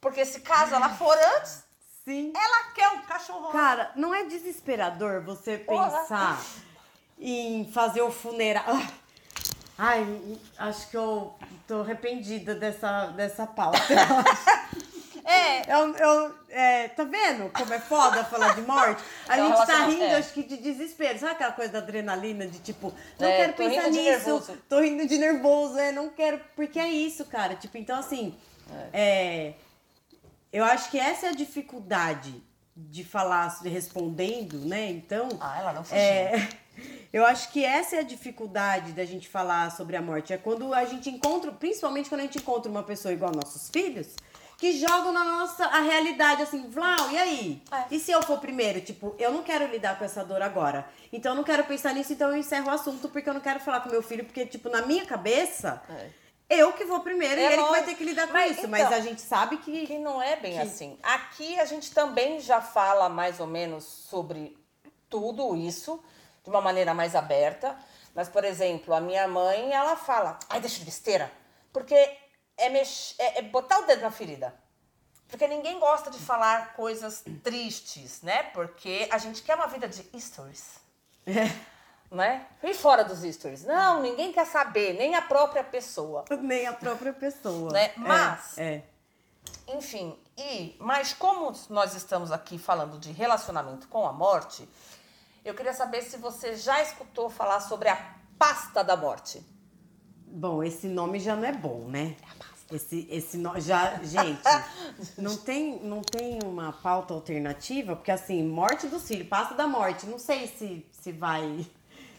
Porque 0.00 0.24
se 0.24 0.40
caso 0.40 0.74
ela 0.74 0.90
for 0.90 1.16
antes, 1.36 1.64
Sim. 2.04 2.32
ela 2.34 2.72
quer 2.72 2.88
um 2.90 3.02
cachorro 3.02 3.40
rosa. 3.40 3.52
Cara, 3.52 3.92
não 3.96 4.14
é 4.14 4.24
desesperador 4.24 5.22
você 5.22 5.58
Porra. 5.58 5.90
pensar 5.90 6.40
em 7.18 7.70
fazer 7.72 8.02
o 8.02 8.10
funeral. 8.10 8.64
Ai, 9.78 10.04
acho 10.58 10.90
que 10.90 10.96
eu 10.96 11.34
tô 11.66 11.82
arrependida 11.82 12.54
dessa, 12.54 13.06
dessa 13.08 13.46
pauta. 13.46 13.78
É, 15.24 15.70
Eu, 15.74 15.94
eu, 15.94 16.34
é, 16.48 16.88
tá 16.88 17.04
vendo 17.04 17.50
como 17.52 17.74
é 17.74 17.78
foda 17.78 18.24
falar 18.24 18.54
de 18.54 18.62
morte? 18.62 19.04
A 19.28 19.36
É 19.36 19.42
gente 19.44 19.66
tá 19.66 19.84
rindo, 19.84 20.02
é. 20.02 20.14
acho 20.14 20.32
que 20.32 20.42
de 20.42 20.56
desespero. 20.56 21.18
Sabe 21.18 21.32
aquela 21.32 21.52
coisa 21.52 21.70
da 21.70 21.78
adrenalina, 21.80 22.46
de 22.46 22.58
tipo, 22.60 22.94
não 23.20 23.28
É, 23.28 23.36
quero 23.36 23.52
pensar 23.52 23.90
nisso, 23.90 24.58
tô 24.66 24.80
rindo 24.80 25.06
de 25.06 25.18
nervoso, 25.18 25.78
é, 25.78 25.92
não 25.92 26.08
quero. 26.08 26.40
Porque 26.56 26.78
é 26.78 26.88
isso, 26.88 27.26
cara. 27.26 27.54
Tipo, 27.56 27.76
então 27.76 27.98
assim, 27.98 28.34
é, 28.90 29.52
eu 30.50 30.64
acho 30.64 30.90
que 30.90 30.98
essa 30.98 31.26
é 31.26 31.28
a 31.28 31.34
dificuldade 31.34 32.42
de 32.74 33.04
falar, 33.04 33.60
de 33.60 33.68
respondendo, 33.68 34.60
né? 34.60 34.88
Então. 34.88 35.28
Ah, 35.42 35.60
ela 35.60 35.72
não 35.74 35.84
fugiu. 35.84 36.00
Eu 37.12 37.24
acho 37.24 37.50
que 37.52 37.64
essa 37.64 37.96
é 37.96 37.98
a 38.00 38.02
dificuldade 38.02 38.92
da 38.92 39.04
gente 39.04 39.28
falar 39.28 39.70
sobre 39.70 39.96
a 39.96 40.02
morte. 40.02 40.32
É 40.32 40.36
quando 40.36 40.72
a 40.74 40.84
gente 40.84 41.08
encontra, 41.08 41.50
principalmente 41.52 42.08
quando 42.08 42.20
a 42.20 42.24
gente 42.24 42.38
encontra 42.38 42.70
uma 42.70 42.82
pessoa 42.82 43.12
igual 43.12 43.32
nossos 43.32 43.68
filhos, 43.70 44.08
que 44.58 44.72
jogam 44.72 45.12
na 45.12 45.22
nossa 45.24 45.64
a 45.66 45.80
realidade 45.80 46.42
assim, 46.42 46.68
Vlau, 46.68 47.10
e 47.12 47.16
aí? 47.16 47.62
É. 47.70 47.84
E 47.94 48.00
se 48.00 48.10
eu 48.10 48.20
for 48.22 48.38
primeiro? 48.40 48.80
Tipo, 48.80 49.14
eu 49.18 49.30
não 49.32 49.42
quero 49.42 49.66
lidar 49.70 49.96
com 49.98 50.04
essa 50.04 50.24
dor 50.24 50.42
agora. 50.42 50.86
Então 51.12 51.32
eu 51.32 51.36
não 51.36 51.44
quero 51.44 51.62
pensar 51.64 51.94
nisso, 51.94 52.12
então 52.12 52.28
eu 52.30 52.36
encerro 52.36 52.66
o 52.66 52.70
assunto, 52.70 53.08
porque 53.08 53.28
eu 53.28 53.34
não 53.34 53.40
quero 53.40 53.60
falar 53.60 53.80
com 53.80 53.88
meu 53.88 54.02
filho, 54.02 54.24
porque, 54.24 54.44
tipo, 54.44 54.68
na 54.68 54.82
minha 54.82 55.06
cabeça, 55.06 55.80
É. 55.88 56.10
eu 56.60 56.72
que 56.72 56.84
vou 56.84 57.00
primeiro 57.00 57.40
É 57.40 57.44
e 57.44 57.46
ele 57.52 57.62
que 57.62 57.70
vai 57.70 57.84
ter 57.84 57.94
que 57.94 58.04
lidar 58.04 58.26
com 58.26 58.32
Mas, 58.32 58.50
isso. 58.50 58.58
então, 58.66 58.70
Mas 58.70 58.92
a 58.92 58.98
gente 59.00 59.20
sabe 59.20 59.58
que. 59.58 59.86
Que 59.86 59.96
não 59.98 60.20
é 60.20 60.34
bem 60.34 60.54
Que- 60.54 60.58
assim. 60.58 60.98
Aqui 61.04 61.58
a 61.60 61.64
gente 61.64 61.92
também 61.92 62.40
já 62.40 62.60
fala 62.60 63.08
mais 63.08 63.38
ou 63.38 63.46
menos 63.46 63.84
sobre 63.84 64.58
tudo 65.08 65.54
isso 65.56 66.02
de 66.44 66.50
uma 66.50 66.60
maneira 66.60 66.92
mais 66.94 67.14
aberta. 67.14 67.76
Mas, 68.14 68.28
por 68.28 68.44
exemplo, 68.44 68.94
a 68.94 69.00
minha 69.00 69.28
mãe, 69.28 69.72
ela 69.72 69.96
fala, 69.96 70.38
ai, 70.48 70.60
deixa 70.60 70.78
de 70.78 70.84
besteira. 70.84 71.30
Porque 71.72 71.94
é, 72.56 72.68
mex... 72.68 73.14
é, 73.18 73.38
é 73.38 73.42
botar 73.42 73.78
o 73.80 73.86
dedo 73.86 74.02
na 74.02 74.10
ferida. 74.10 74.54
Porque 75.28 75.46
ninguém 75.46 75.78
gosta 75.78 76.10
de 76.10 76.18
falar 76.18 76.72
coisas 76.74 77.22
tristes, 77.44 78.22
né? 78.22 78.44
Porque 78.44 79.06
a 79.12 79.18
gente 79.18 79.42
quer 79.42 79.54
uma 79.56 79.66
vida 79.66 79.86
de 79.86 80.02
stories. 80.20 80.80
Né? 82.10 82.46
E 82.62 82.72
fora 82.72 83.04
dos 83.04 83.20
stories? 83.34 83.64
Não, 83.64 84.00
ninguém 84.00 84.32
quer 84.32 84.46
saber, 84.46 84.94
nem 84.94 85.14
a 85.14 85.20
própria 85.20 85.62
pessoa. 85.62 86.24
Nem 86.40 86.66
a 86.66 86.72
própria 86.72 87.12
pessoa. 87.12 87.70
Né? 87.70 87.84
É, 87.84 87.92
Mas- 87.98 88.56
É. 88.56 88.82
Enfim, 89.68 90.18
e 90.36 90.74
mas 90.78 91.12
como 91.12 91.52
nós 91.68 91.94
estamos 91.94 92.32
aqui 92.32 92.58
falando 92.58 92.98
de 92.98 93.12
relacionamento 93.12 93.86
com 93.88 94.06
a 94.06 94.12
morte, 94.12 94.66
eu 95.48 95.54
queria 95.54 95.72
saber 95.72 96.02
se 96.02 96.16
você 96.16 96.56
já 96.56 96.82
escutou 96.82 97.30
falar 97.30 97.60
sobre 97.60 97.88
a 97.88 97.96
pasta 98.38 98.84
da 98.84 98.96
morte. 98.96 99.42
Bom, 100.26 100.62
esse 100.62 100.86
nome 100.86 101.18
já 101.18 101.34
não 101.34 101.44
é 101.48 101.52
bom, 101.52 101.88
né? 101.88 102.16
Esse, 102.70 103.08
esse 103.10 103.38
nome 103.38 103.62
já, 103.62 103.96
gente, 104.02 104.42
não 105.16 105.38
tem, 105.38 105.80
não 105.80 106.02
tem 106.02 106.38
uma 106.44 106.70
pauta 106.70 107.14
alternativa, 107.14 107.96
porque 107.96 108.10
assim, 108.10 108.42
morte 108.42 108.86
dos 108.88 109.08
filhos, 109.08 109.26
pasta 109.26 109.54
da 109.54 109.66
morte, 109.66 110.04
não 110.04 110.18
sei 110.18 110.46
se, 110.46 110.86
se 110.92 111.12
vai 111.12 111.66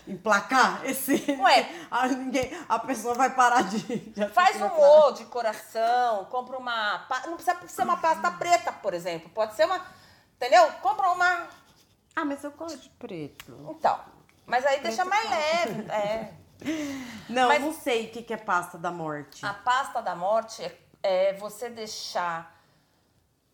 emplacar 0.08 0.84
esse. 0.86 1.24
Ué. 1.40 1.70
a, 1.92 2.08
ninguém, 2.08 2.52
a 2.68 2.80
pessoa 2.80 3.14
vai 3.14 3.30
parar 3.36 3.62
de. 3.62 3.78
de 3.80 4.28
Faz 4.30 4.60
um 4.60 4.66
O 4.66 5.12
de 5.12 5.26
coração, 5.26 6.26
compra 6.26 6.58
uma. 6.58 7.06
Não 7.28 7.36
precisa 7.36 7.56
ser 7.68 7.84
uma 7.84 7.98
pasta 7.98 8.32
preta, 8.32 8.72
por 8.72 8.96
exemplo. 8.96 9.30
Pode 9.30 9.56
ser 9.56 9.66
uma. 9.66 9.86
Entendeu? 10.36 10.68
Compra 10.82 11.12
uma. 11.12 11.48
Ah, 12.20 12.26
mas 12.26 12.44
eu 12.44 12.52
gosto 12.52 12.78
de 12.78 12.90
preto. 12.90 13.66
Então. 13.70 13.98
Mas 14.46 14.66
aí 14.66 14.82
deixa 14.82 15.06
mais 15.06 15.30
leve. 15.30 15.90
É. 15.92 16.34
Não, 17.30 17.48
Mas- 17.48 17.62
não 17.62 17.72
sei 17.72 18.08
o 18.08 18.12
que, 18.12 18.22
que 18.22 18.34
é 18.34 18.38
pasta 18.38 18.78
da 18.78 18.92
morte. 18.92 19.46
A 19.46 19.54
pasta 19.54 20.02
da 20.02 20.14
morte 20.14 20.62
é, 20.62 21.30
é 21.30 21.34
você 21.34 21.70
deixar 21.70 22.60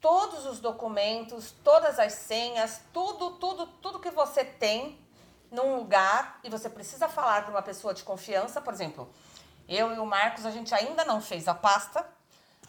todos 0.02 0.46
os 0.48 0.60
documentos, 0.60 1.52
todas 1.64 2.00
as 2.00 2.14
senhas, 2.14 2.82
tudo, 2.92 3.32
tudo, 3.32 3.68
tudo 3.68 4.00
que 4.00 4.10
você 4.10 4.44
tem 4.44 5.00
num 5.52 5.76
lugar 5.76 6.40
e 6.44 6.50
você 6.50 6.68
precisa 6.68 7.08
falar 7.08 7.44
para 7.44 7.52
uma 7.52 7.62
pessoa 7.62 7.94
de 7.94 8.02
confiança, 8.02 8.60
por 8.60 8.74
exemplo, 8.74 9.08
eu 9.68 9.94
e 9.94 10.00
o 10.00 10.06
Marcos, 10.06 10.46
a 10.46 10.50
gente 10.52 10.74
ainda 10.74 11.06
não 11.06 11.22
fez 11.22 11.48
a 11.48 11.54
pasta, 11.54 12.04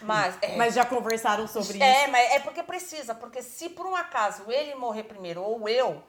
mas 0.03 0.37
é, 0.43 0.57
Mas 0.57 0.75
já 0.75 0.85
conversaram 0.85 1.47
sobre 1.47 1.83
é, 1.83 2.03
isso. 2.03 2.11
mas 2.11 2.31
é 2.33 2.39
porque 2.41 2.63
precisa, 2.63 3.15
porque 3.15 3.43
se 3.43 3.69
por 3.71 3.87
um 3.87 3.97
acaso 3.97 4.45
ele 4.51 4.75
morrer 4.75 5.05
primeiro 5.05 5.43
ou 5.43 5.69
eu, 5.69 6.03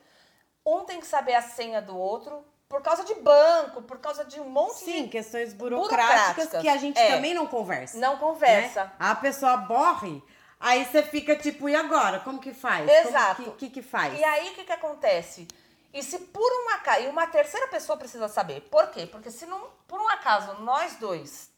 um 0.66 0.84
tem 0.84 1.00
que 1.00 1.08
saber 1.08 1.34
a 1.36 1.42
senha 1.42 1.82
do 1.82 1.98
outro 1.98 2.46
por 2.68 2.82
causa 2.82 3.04
de 3.04 3.16
banco, 3.16 3.82
por 3.82 3.98
causa 4.00 4.26
de 4.26 4.40
um 4.40 4.50
monte 4.50 4.84
Sim, 4.84 5.04
de 5.04 5.10
questões 5.10 5.54
burocráticas, 5.54 6.36
burocráticas, 6.36 6.62
que 6.62 6.68
a 6.68 6.78
gente 6.78 7.00
é. 7.00 7.16
também 7.16 7.34
não 7.34 7.48
conversa. 7.48 7.98
não 7.98 8.18
conversa. 8.18 8.84
né? 8.84 8.92
A 9.00 9.16
pessoa 9.16 9.56
morre, 9.58 10.22
aí 10.60 10.84
você 10.84 11.02
fica 11.02 11.36
tipo, 11.36 11.70
e 11.70 11.76
agora? 11.76 12.20
Como 12.20 12.40
que 12.40 12.54
faz? 12.54 12.90
Exato. 12.90 13.42
O 13.44 13.52
que, 13.52 13.52
que, 13.52 13.70
que 13.70 13.82
faz? 13.82 14.20
E 14.20 14.24
aí, 14.24 14.50
o 14.50 14.54
que, 14.54 14.66
que 14.66 14.72
acontece? 14.74 15.48
E 15.94 16.04
se 16.04 16.20
por 16.20 16.52
um 16.52 16.70
acaso. 16.76 17.02
E 17.04 17.08
uma 17.08 17.26
terceira 17.28 17.68
pessoa 17.68 17.98
precisa 17.98 18.28
saber. 18.28 18.62
Por 18.70 18.88
quê? 18.90 19.06
Porque 19.06 19.32
se 19.32 19.46
não, 19.46 19.70
por 19.88 20.02
um 20.02 20.10
acaso 20.10 20.62
nós 20.62 20.96
dois. 20.98 21.50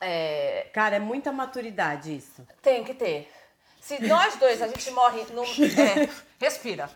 É, 0.00 0.68
Cara, 0.72 0.96
é 0.96 1.00
muita 1.00 1.32
maturidade 1.32 2.16
isso. 2.16 2.46
tem 2.62 2.84
que 2.84 2.94
ter. 2.94 3.30
Se 3.80 4.02
nós 4.06 4.36
dois 4.36 4.60
a 4.60 4.68
gente 4.68 4.90
morre. 4.90 5.24
No, 5.32 5.42
é, 5.42 6.08
respira. 6.38 6.90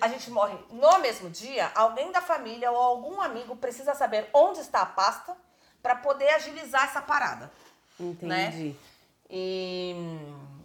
A 0.00 0.08
gente 0.08 0.30
morre 0.30 0.56
no 0.70 0.98
mesmo 1.00 1.28
dia, 1.28 1.70
alguém 1.74 2.10
da 2.12 2.22
família 2.22 2.70
ou 2.70 2.78
algum 2.78 3.20
amigo 3.20 3.56
precisa 3.56 3.94
saber 3.94 4.26
onde 4.32 4.60
está 4.60 4.82
a 4.82 4.86
pasta 4.86 5.36
para 5.82 5.94
poder 5.96 6.28
agilizar 6.30 6.84
essa 6.84 7.02
parada. 7.02 7.50
Entendi. 7.98 8.74
E. 9.28 9.94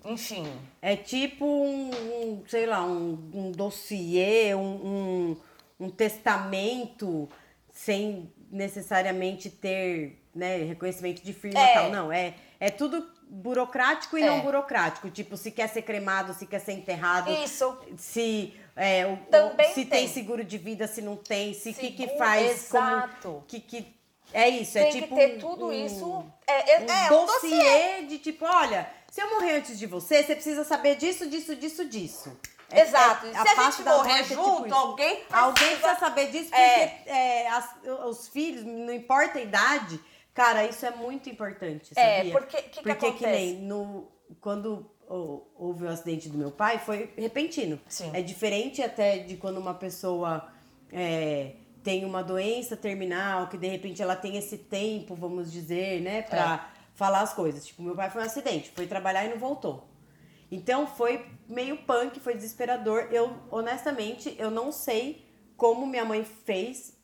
Enfim. 0.05 0.45
É 0.81 0.95
tipo 0.95 1.45
um, 1.45 1.89
um, 1.89 2.43
sei 2.47 2.65
lá, 2.65 2.83
um, 2.83 3.29
um 3.33 3.51
dossiê, 3.51 4.55
um, 4.55 4.61
um, 4.61 5.37
um 5.79 5.89
testamento, 5.89 7.27
sem 7.73 8.31
necessariamente 8.49 9.49
ter 9.49 10.17
né, 10.37 10.57
reconhecimento 10.63 11.21
de 11.23 11.33
firma 11.33 11.59
É. 11.59 11.71
e 11.71 11.73
tal. 11.73 11.89
Não, 11.89 12.11
é, 12.11 12.35
é 12.59 12.69
tudo 12.69 13.05
burocrático 13.29 14.17
e 14.17 14.21
É. 14.23 14.25
não 14.27 14.41
burocrático. 14.41 15.09
Tipo, 15.09 15.35
se 15.35 15.51
quer 15.51 15.67
ser 15.67 15.81
cremado, 15.81 16.33
se 16.33 16.45
quer 16.45 16.59
ser 16.59 16.73
enterrado, 16.73 17.31
Isso. 17.43 17.77
se, 17.97 18.53
é, 18.75 19.05
o- 19.05 19.17
Também 19.29 19.67
se 19.69 19.85
tem. 19.85 19.85
tem. 19.85 20.07
seguro 20.07 20.43
de 20.43 20.57
vida, 20.57 20.87
se 20.87 21.01
não 21.01 21.15
tem, 21.15 21.53
se 21.53 21.71
o 21.71 21.73
que, 21.73 21.91
que 21.91 22.07
faz, 22.17 22.67
como, 22.69 22.83
Exato. 22.87 23.43
que, 23.47 23.59
que 23.59 23.95
é 24.33 24.47
isso, 24.49 24.73
Tem 24.73 24.87
é 24.87 24.91
tipo 24.91 25.07
que 25.09 25.15
ter 25.15 25.35
um- 25.35 25.39
tudo 25.39 25.67
um- 25.67 25.71
isso. 25.73 26.25
É, 26.45 26.73
é, 26.75 26.79
um 26.79 26.89
é 26.89 27.11
um 27.21 27.25
dossiê, 27.25 27.49
dossiê. 27.49 28.01
de 28.07 28.19
tipo, 28.19 28.45
olha, 28.45 28.89
se 29.11 29.21
eu 29.21 29.29
morrer 29.31 29.57
antes 29.57 29.77
de 29.77 29.85
você, 29.85 30.23
você 30.23 30.35
precisa 30.35 30.63
saber 30.63 30.95
disso, 30.95 31.27
disso, 31.29 31.55
disso, 31.55 31.83
disso. 31.85 32.37
É- 32.69 32.81
Exato. 32.81 33.25
é- 33.27 33.31
Se 33.31 33.37
a, 33.37 33.45
gente 33.45 33.55
parte 33.55 33.81
da 33.83 33.95
morrer 33.97 34.09
morte 34.09 34.23
é 34.33 34.35
tipo 34.35 34.43
junto, 34.43 34.75
alguém 34.75 35.15
precisa... 35.15 35.37
Alguém 35.37 35.67
precisa 35.77 35.95
saber 35.99 36.31
disso, 36.31 36.49
porque 36.49 36.61
É. 36.61 37.03
é, 37.05 37.47
as- 37.47 37.75
os 38.05 38.27
filhos, 38.27 38.63
não 38.65 38.93
importa 38.93 39.39
a 39.39 39.41
idade, 39.41 39.97
cara, 40.37 40.63
isso 40.65 40.85
é 40.85 40.91
muito 40.91 41.27
importante, 41.29 41.91
É, 41.95 42.17
sabia? 42.17 42.31
porque 42.31 42.57
que 42.61 42.69
que 42.69 42.81
porque 42.83 42.95
que 42.95 43.25
acontece? 43.25 43.53
nem 43.53 43.61
no, 43.63 44.07
quando 44.39 44.89
houve 45.09 45.85
o 45.85 45.89
acidente 45.89 46.29
do 46.29 46.37
meu 46.37 46.51
pai, 46.51 46.77
foi 46.77 47.11
repentino. 47.17 47.79
Sim. 47.87 48.11
É 48.13 48.21
diferente 48.21 48.81
até 48.83 49.17
de 49.17 49.35
quando 49.37 49.57
uma 49.57 49.73
pessoa 49.73 50.47
é, 50.91 51.55
tem 51.81 52.05
uma 52.05 52.21
doença 52.21 52.77
terminal, 52.77 53.47
que 53.47 53.57
de 53.57 53.67
repente 53.67 53.99
ela 54.01 54.15
tem 54.15 54.37
esse 54.37 54.57
tempo, 54.57 55.15
vamos 55.15 55.51
dizer, 55.51 56.01
né, 56.01 56.21
pra 56.21 56.69
falar 56.93 57.21
as 57.21 57.33
coisas. 57.33 57.65
Tipo, 57.65 57.81
meu 57.81 57.95
pai 57.95 58.09
foi 58.11 58.21
um 58.21 58.25
acidente, 58.25 58.69
foi 58.75 58.85
trabalhar 58.85 59.25
e 59.25 59.29
não 59.29 59.39
voltou. 59.39 59.87
Então 60.51 60.85
foi 60.85 61.25
meio 61.47 61.77
punk, 61.77 62.19
foi 62.19 62.35
desesperador. 62.35 63.07
Eu, 63.11 63.35
honestamente, 63.49 64.35
eu 64.37 64.51
não 64.51 64.71
sei 64.71 65.25
como 65.55 65.87
minha 65.87 66.05
mãe 66.05 66.23
fez 66.23 66.95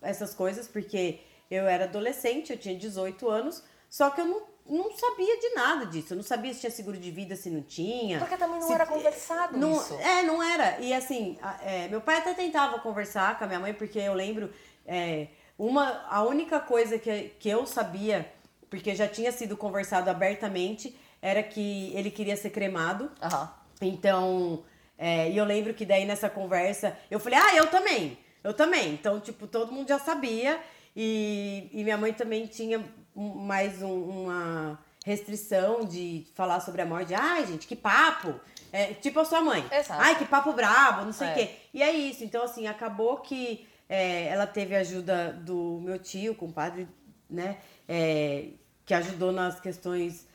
essas 0.00 0.34
coisas, 0.34 0.66
porque 0.66 1.20
eu 1.54 1.66
era 1.66 1.84
adolescente, 1.84 2.50
eu 2.52 2.58
tinha 2.58 2.74
18 2.74 3.28
anos, 3.28 3.62
só 3.90 4.08
que 4.10 4.20
eu 4.20 4.24
não, 4.24 4.42
não 4.66 4.90
sabia 4.96 5.38
de 5.38 5.50
nada 5.54 5.86
disso. 5.86 6.12
Eu 6.14 6.16
não 6.16 6.24
sabia 6.24 6.52
se 6.54 6.60
tinha 6.60 6.70
seguro 6.70 6.96
de 6.96 7.10
vida, 7.10 7.36
se 7.36 7.50
não 7.50 7.60
tinha. 7.62 8.18
Porque 8.18 8.36
também 8.36 8.58
não 8.58 8.66
se- 8.68 8.72
era 8.72 8.86
conversado 8.86 9.58
não, 9.58 9.72
isso. 9.72 9.94
É, 10.00 10.22
não 10.22 10.42
era. 10.42 10.78
E 10.80 10.94
assim, 10.94 11.38
é, 11.62 11.88
meu 11.88 12.00
pai 12.00 12.18
até 12.18 12.32
tentava 12.32 12.78
conversar 12.78 13.38
com 13.38 13.44
a 13.44 13.46
minha 13.46 13.60
mãe, 13.60 13.74
porque 13.74 13.98
eu 13.98 14.14
lembro, 14.14 14.50
é, 14.86 15.26
uma, 15.58 16.06
a 16.08 16.22
única 16.22 16.58
coisa 16.58 16.98
que, 16.98 17.32
que 17.38 17.48
eu 17.50 17.66
sabia, 17.66 18.32
porque 18.70 18.94
já 18.94 19.06
tinha 19.06 19.30
sido 19.30 19.56
conversado 19.56 20.08
abertamente, 20.08 20.96
era 21.20 21.42
que 21.42 21.92
ele 21.94 22.10
queria 22.10 22.36
ser 22.36 22.50
cremado. 22.50 23.10
Aham. 23.20 23.52
Então, 23.80 24.64
é, 24.96 25.28
e 25.30 25.36
eu 25.36 25.44
lembro 25.44 25.74
que 25.74 25.84
daí 25.84 26.04
nessa 26.04 26.30
conversa, 26.30 26.96
eu 27.10 27.20
falei, 27.20 27.38
ah, 27.38 27.56
eu 27.56 27.66
também, 27.66 28.16
eu 28.42 28.54
também. 28.54 28.94
Então, 28.94 29.20
tipo, 29.20 29.46
todo 29.46 29.70
mundo 29.72 29.88
já 29.88 29.98
sabia. 29.98 30.58
E, 30.94 31.68
e 31.72 31.82
minha 31.84 31.96
mãe 31.96 32.12
também 32.12 32.46
tinha 32.46 32.84
mais 33.14 33.82
um- 33.82 34.02
uma 34.24 34.78
restrição 35.04 35.84
de 35.84 36.26
falar 36.34 36.60
sobre 36.60 36.82
a 36.82 36.86
morte. 36.86 37.14
Ai, 37.14 37.46
gente, 37.46 37.66
que 37.66 37.74
papo! 37.76 38.34
É, 38.72 38.94
tipo 38.94 39.18
a 39.20 39.24
sua 39.24 39.40
mãe. 39.42 39.64
Exato. 39.70 40.00
Ai, 40.02 40.16
que 40.16 40.24
papo 40.24 40.52
brabo, 40.52 41.04
não 41.04 41.12
sei 41.12 41.26
o 41.26 41.30
É. 41.30 41.34
quê. 41.34 41.50
E 41.74 41.82
é 41.82 41.90
isso. 41.92 42.24
Então, 42.24 42.42
assim, 42.44 42.66
acabou 42.66 43.18
que 43.18 43.66
é, 43.88 44.26
ela 44.26 44.46
teve 44.46 44.74
ajuda 44.74 45.32
do 45.32 45.78
meu 45.82 45.98
tio, 45.98 46.34
compadre, 46.34 46.88
né? 47.28 47.58
é, 47.88 48.48
que 48.86 48.94
ajudou 48.94 49.32
nas 49.32 49.60
questões 49.60 50.26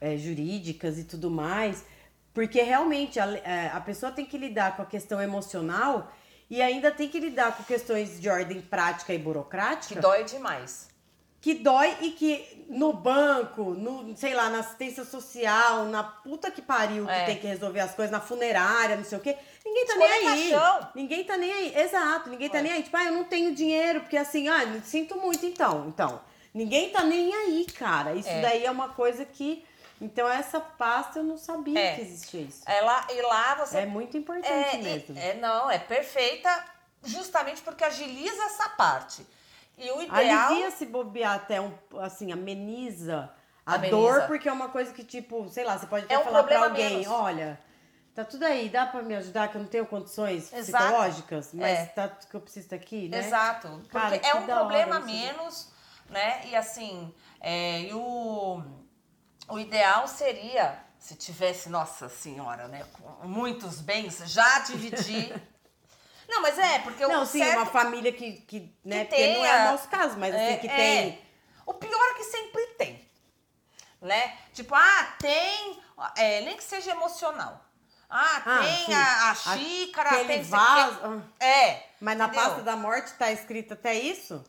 é, 0.00 0.16
jurídicas 0.16 0.98
e 0.98 1.04
tudo 1.04 1.30
mais, 1.30 1.84
porque 2.32 2.62
realmente 2.62 3.18
a, 3.18 3.26
é, 3.38 3.68
a 3.72 3.80
pessoa 3.80 4.12
tem 4.12 4.24
que 4.26 4.36
lidar 4.38 4.76
com 4.76 4.82
a 4.82 4.86
questão 4.86 5.20
emocional 5.20 6.12
e 6.56 6.62
ainda 6.62 6.90
tem 6.90 7.08
que 7.08 7.18
lidar 7.18 7.56
com 7.56 7.62
questões 7.64 8.20
de 8.20 8.28
ordem 8.28 8.60
prática 8.60 9.12
e 9.12 9.18
burocrática 9.18 9.94
Que 9.94 10.00
dói 10.00 10.24
demais. 10.24 10.88
que 11.40 11.54
dói 11.54 11.96
e 12.00 12.10
que 12.12 12.64
no 12.68 12.92
banco, 12.92 13.74
no, 13.74 14.16
sei 14.16 14.32
lá, 14.34 14.48
na 14.48 14.60
assistência 14.60 15.04
social, 15.04 15.84
na 15.86 16.02
puta 16.02 16.50
que 16.50 16.62
pariu 16.62 17.04
que 17.06 17.12
É. 17.12 17.24
tem 17.26 17.38
que 17.38 17.46
resolver 17.46 17.80
as 17.80 17.94
coisas, 17.94 18.10
na 18.10 18.20
funerária, 18.20 18.96
não 18.96 19.04
sei 19.04 19.18
o 19.18 19.20
quê, 19.20 19.36
ninguém 19.64 19.84
tá 19.86 19.92
Escolher 19.94 20.18
nem 20.20 20.28
aí. 20.28 20.50
caixão. 20.50 20.88
Ninguém 20.94 21.24
tá 21.24 21.36
nem 21.36 21.52
aí. 21.52 21.76
Exato, 21.76 22.30
ninguém 22.30 22.48
tá 22.48 22.56
Ué. 22.58 22.62
nem 22.62 22.72
aí. 22.72 22.82
Tipo, 22.82 22.96
ah, 22.96 23.04
eu 23.04 23.12
não 23.12 23.24
tenho 23.24 23.54
dinheiro, 23.54 24.00
porque 24.00 24.16
assim, 24.16 24.48
ah, 24.48 24.80
sinto 24.84 25.16
muito 25.20 25.44
então. 25.44 25.86
Então, 25.88 26.20
ninguém 26.54 26.88
tá 26.90 27.02
nem 27.04 27.34
aí, 27.34 27.66
cara. 27.76 28.14
Isso 28.14 28.28
É. 28.28 28.40
daí 28.40 28.64
é 28.64 28.70
uma 28.70 28.88
coisa 28.90 29.24
que. 29.24 29.64
Então, 30.00 30.28
essa 30.28 30.60
pasta 30.60 31.20
eu 31.20 31.24
não 31.24 31.38
sabia 31.38 31.78
É. 31.80 31.94
que 31.94 32.00
existia 32.02 32.40
isso. 32.42 32.62
É 32.66 32.80
lá, 32.80 33.06
e 33.10 33.22
lá 33.22 33.54
você 33.54 33.78
É 33.78 33.86
muito 33.86 34.16
importante 34.16 34.48
É, 34.52 34.78
mesmo. 34.78 35.16
é, 35.18 35.30
é, 35.30 35.34
não, 35.34 35.70
é 35.70 35.78
perfeita 35.78 36.48
justamente 37.04 37.62
porque 37.62 37.84
agiliza 37.84 38.42
essa 38.44 38.68
parte. 38.70 39.26
E 39.78 39.90
o 39.90 40.02
ideal. 40.02 40.48
Alivia 40.50 40.70
se 40.70 40.86
bobear 40.86 41.34
até 41.34 41.60
um, 41.60 41.72
assim, 42.00 42.32
ameniza 42.32 43.30
a 43.66 43.74
Ameniza. 43.74 43.96
dor, 43.96 44.26
porque 44.26 44.48
é 44.48 44.52
uma 44.52 44.68
coisa 44.68 44.92
que, 44.92 45.02
tipo, 45.04 45.48
sei 45.48 45.64
lá, 45.64 45.78
você 45.78 45.86
pode 45.86 46.04
até 46.04 46.14
É 46.14 46.18
um 46.18 46.24
falar 46.24 46.42
pra 46.44 46.64
alguém, 46.64 46.98
menos. 46.98 47.06
olha, 47.08 47.58
tá 48.14 48.24
tudo 48.24 48.44
aí, 48.44 48.68
dá 48.68 48.86
pra 48.86 49.02
me 49.02 49.16
ajudar, 49.16 49.48
que 49.48 49.56
eu 49.56 49.62
não 49.62 49.68
tenho 49.68 49.86
condições 49.86 50.52
Exato. 50.52 50.84
psicológicas, 50.84 51.50
mas 51.54 51.78
É. 51.78 51.86
tá 51.86 52.08
que 52.08 52.34
eu 52.34 52.40
preciso 52.40 52.66
estar 52.66 52.76
aqui, 52.76 53.08
né? 53.08 53.18
Exato. 53.18 53.68
Porque 53.68 53.88
Cara, 53.90 54.14
é 54.16 54.18
que 54.18 54.36
um 54.36 54.44
problema 54.44 55.00
menos, 55.00 55.72
né? 56.10 56.42
E 56.46 56.54
assim, 56.54 57.12
é, 57.40 57.80
e 57.80 57.92
o, 57.94 58.62
o 59.48 59.58
ideal 59.58 60.06
seria, 60.08 60.78
se 60.98 61.14
tivesse, 61.14 61.68
nossa 61.68 62.08
senhora, 62.08 62.68
né? 62.68 62.84
Muitos 63.22 63.80
bens, 63.80 64.18
já 64.26 64.60
dividir. 64.60 65.34
Não, 66.28 66.40
mas 66.40 66.58
é, 66.58 66.78
porque 66.78 67.06
Não, 67.06 67.26
sim, 67.26 67.38
certo... 67.40 67.58
uma 67.58 67.66
família 67.66 68.10
que, 68.12 68.32
que 68.42 68.74
né, 68.82 69.04
que 69.04 69.10
porque 69.10 69.34
não 69.34 69.44
é 69.44 69.68
o 69.68 69.72
nosso 69.72 69.88
caso, 69.88 70.16
mas 70.18 70.34
assim, 70.34 70.44
É, 70.44 70.56
que 70.56 70.66
é. 70.66 70.74
tem... 70.74 71.24
O 71.66 71.74
pior 71.74 72.10
é 72.12 72.14
que 72.14 72.24
sempre 72.24 72.66
tem. 72.78 73.08
Né? 74.00 74.34
Tipo, 74.54 74.74
ah, 74.74 75.14
tem. 75.18 75.82
é, 76.16 76.40
nem 76.40 76.56
que 76.56 76.64
seja 76.64 76.92
emocional. 76.92 77.62
Ah, 78.08 78.42
Ah, 78.44 78.60
tem 78.62 78.94
a, 78.94 79.30
a 79.30 79.34
xícara, 79.34 80.08
Aquele 80.10 80.26
tem. 80.28 80.42
vaso... 80.44 81.22
É. 81.40 81.82
Mas 82.00 82.16
na 82.16 82.24
entendeu? 82.26 82.42
pasta 82.44 82.62
da 82.62 82.76
morte 82.76 83.12
tá 83.14 83.30
escrito 83.30 83.74
até 83.74 83.94
isso? 83.94 84.42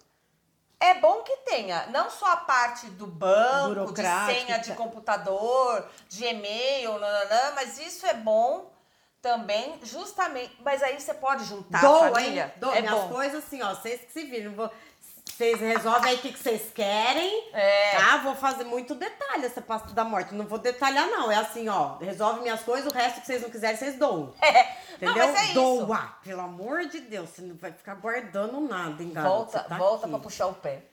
É 0.80 0.96
bom 0.96 1.24
que 1.24 1.36
tenha, 1.38 1.88
não 1.88 2.10
só 2.10 2.34
a 2.34 2.38
parte 2.38 2.88
do 2.88 3.08
banco, 3.08 3.94
de 3.94 4.02
senha 4.04 4.58
de 4.60 4.74
computador, 4.74 5.88
de 6.10 6.26
e-mail, 6.26 7.00
nananã, 7.00 7.54
mas 7.56 7.78
isso 7.80 8.06
é 8.06 8.14
bom 8.14 8.70
também, 9.22 9.80
justamente. 9.84 10.56
Mas 10.64 10.84
aí 10.84 11.00
você 11.00 11.14
pode 11.14 11.46
juntar 11.46 11.80
a 11.80 11.82
Doa, 11.82 12.12
família. 12.12 12.46
hein? 12.46 12.60
Doa. 12.60 12.76
é 12.78 12.82
Minhas 12.82 12.96
bom. 12.96 13.10
coisas 13.10 13.44
assim, 13.44 13.62
ó, 13.64 13.74
vocês 13.74 14.02
que 14.02 14.12
se 14.12 14.24
viram. 14.26 14.52
Vou... 14.54 14.70
Vocês 15.36 15.60
resolvem 15.60 16.12
aí 16.12 16.16
o 16.16 16.20
que, 16.20 16.32
que 16.32 16.40
vocês 16.40 16.72
querem. 16.74 17.50
É. 17.52 17.98
Tá? 17.98 18.18
Vou 18.20 18.36
fazer 18.36 18.64
muito 18.64 18.96
detalhe 18.96 19.46
essa 19.46 19.62
pasta 19.62 19.94
da 19.94 20.06
morte. 20.06 20.34
Não 20.34 20.46
vou 20.46 20.58
detalhar, 20.58 21.08
não. 21.08 21.30
É 21.30 21.36
assim, 21.36 21.68
ó. 21.68 21.98
Resolve 21.98 22.40
minhas 22.40 22.62
coisas, 22.62 22.90
o 22.90 22.96
resto 22.96 23.20
que 23.20 23.28
vocês 23.28 23.42
não 23.42 23.50
quiserem, 23.50 23.76
vocês 23.76 24.00
doam. 24.00 24.34
É. 24.42 24.86
Entendeu? 24.96 25.28
Não, 25.28 25.36
é 25.36 25.44
isso. 25.44 25.54
Doa. 25.54 26.16
Pelo 26.24 26.40
amor 26.40 26.86
de 26.86 27.02
Deus. 27.02 27.30
Você 27.32 27.42
não 27.42 27.56
vai 27.56 27.74
ficar 27.74 27.96
guardando 27.96 28.62
nada, 28.62 29.04
hein, 29.04 29.12
garoto? 29.12 29.52
Volta, 29.52 29.60
tá 29.60 29.78
volta 29.78 30.06
aqui. 30.06 30.10
pra 30.10 30.20
puxar 30.20 30.48
o 30.48 30.54
pé. 30.54 30.84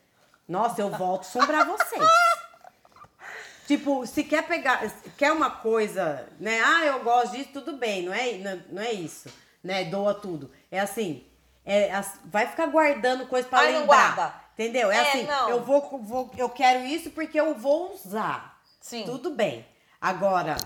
Nossa, 0.49 0.81
eu 0.81 0.91
volto 0.91 1.23
sombrar 1.23 1.65
vocês. 1.65 2.03
tipo, 3.69 4.05
se 4.09 4.25
quer 4.25 4.43
pegar, 4.43 4.81
se 4.89 5.11
quer 5.11 5.31
uma 5.31 5.51
coisa, 5.51 6.27
né? 6.41 6.61
Ah, 6.65 6.85
eu 6.87 7.05
gosto 7.05 7.37
disso, 7.37 7.51
tudo 7.53 7.77
bem, 7.77 8.03
não 8.03 8.13
é, 8.13 8.33
não, 8.39 8.63
não 8.71 8.83
é 8.83 8.93
isso, 8.93 9.29
né? 9.63 9.85
Doa 9.85 10.13
tudo. 10.15 10.51
É 10.69 10.81
assim, 10.81 11.25
é, 11.65 11.93
as- 11.93 12.19
vai 12.25 12.47
ficar 12.47 12.67
guardando 12.67 13.27
coisa 13.27 13.49
pra 13.49 13.61
Ai, 13.61 13.73
lembrar. 13.73 14.15
guarda. 14.17 14.35
Entendeu? 14.55 14.91
É, 14.91 14.97
É, 14.97 15.01
assim, 15.09 15.23
não. 15.25 15.49
eu 15.49 15.65
vou, 15.65 15.99
vou, 16.03 16.31
eu 16.37 16.49
quero 16.51 16.85
isso 16.85 17.11
porque 17.11 17.41
eu 17.41 17.55
vou 17.55 17.95
usar. 17.95 18.59
Sim. 18.81 19.05
Tudo 19.05 19.31
bem. 19.31 19.67
Agora, 20.01 20.57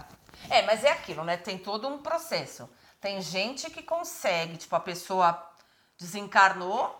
É, 0.50 0.62
mas 0.62 0.82
é 0.84 0.90
aquilo, 0.90 1.22
né? 1.24 1.36
Tem 1.36 1.56
todo 1.58 1.86
um 1.88 1.98
processo. 1.98 2.68
Tem 3.00 3.20
gente 3.22 3.70
que 3.70 3.82
consegue, 3.82 4.56
tipo, 4.56 4.74
a 4.76 4.80
pessoa 4.80 5.50
desencarnou, 5.98 6.98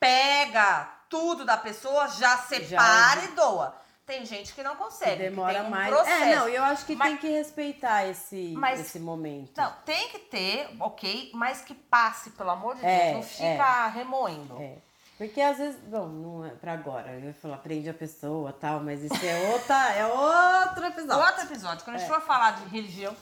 pega 0.00 0.88
tudo 1.08 1.44
da 1.44 1.56
pessoa, 1.56 2.08
já 2.08 2.38
separa 2.38 3.24
e 3.24 3.28
doa. 3.28 3.76
Tem 4.04 4.26
gente 4.26 4.52
que 4.52 4.62
não 4.62 4.74
consegue. 4.76 5.12
que 5.16 5.22
demora 5.30 5.62
um 5.62 5.70
mais. 5.70 5.94
Processo. 5.94 6.22
É, 6.24 6.34
não, 6.36 6.48
eu 6.48 6.62
acho 6.64 6.84
que 6.86 6.94
Mas- 6.96 7.08
tem 7.08 7.16
que 7.18 7.28
respeitar 7.28 8.04
esse, 8.06 8.52
Mas- 8.56 8.80
esse 8.80 8.98
momento. 8.98 9.56
Não, 9.56 9.72
tem 9.84 10.08
que 10.08 10.18
ter, 10.18 10.68
ok, 10.80 11.30
mas 11.34 11.60
que 11.62 11.72
passe, 11.72 12.30
pelo 12.30 12.50
amor 12.50 12.74
de 12.76 12.84
É, 12.84 13.12
Deus. 13.12 13.14
Não 13.16 13.22
fica 13.22 13.86
remoendo. 13.88 14.60
É. 14.60 14.76
Porque 15.16 15.40
às 15.40 15.56
vezes, 15.58 15.78
bom, 15.82 16.08
não 16.08 16.44
é 16.44 16.50
pra 16.50 16.72
agora. 16.72 17.12
Eu 17.12 17.20
ia 17.26 17.34
falar, 17.34 17.58
prende 17.58 17.88
a 17.88 17.94
pessoa 17.94 18.52
tal, 18.52 18.80
mas 18.80 19.02
isso 19.04 19.24
é 19.24 19.52
outra, 19.52 19.76
é 19.94 20.04
outro 20.06 20.84
episódio. 20.84 21.24
Outro 21.24 21.42
episódio, 21.44 21.84
quando 21.84 21.96
a 21.96 21.98
gente 22.00 22.08
for 22.08 22.20
falar 22.20 22.52
de 22.52 22.64
religião, 22.70 23.16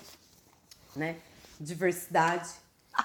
Né? 0.97 1.17
Diversidade 1.61 2.49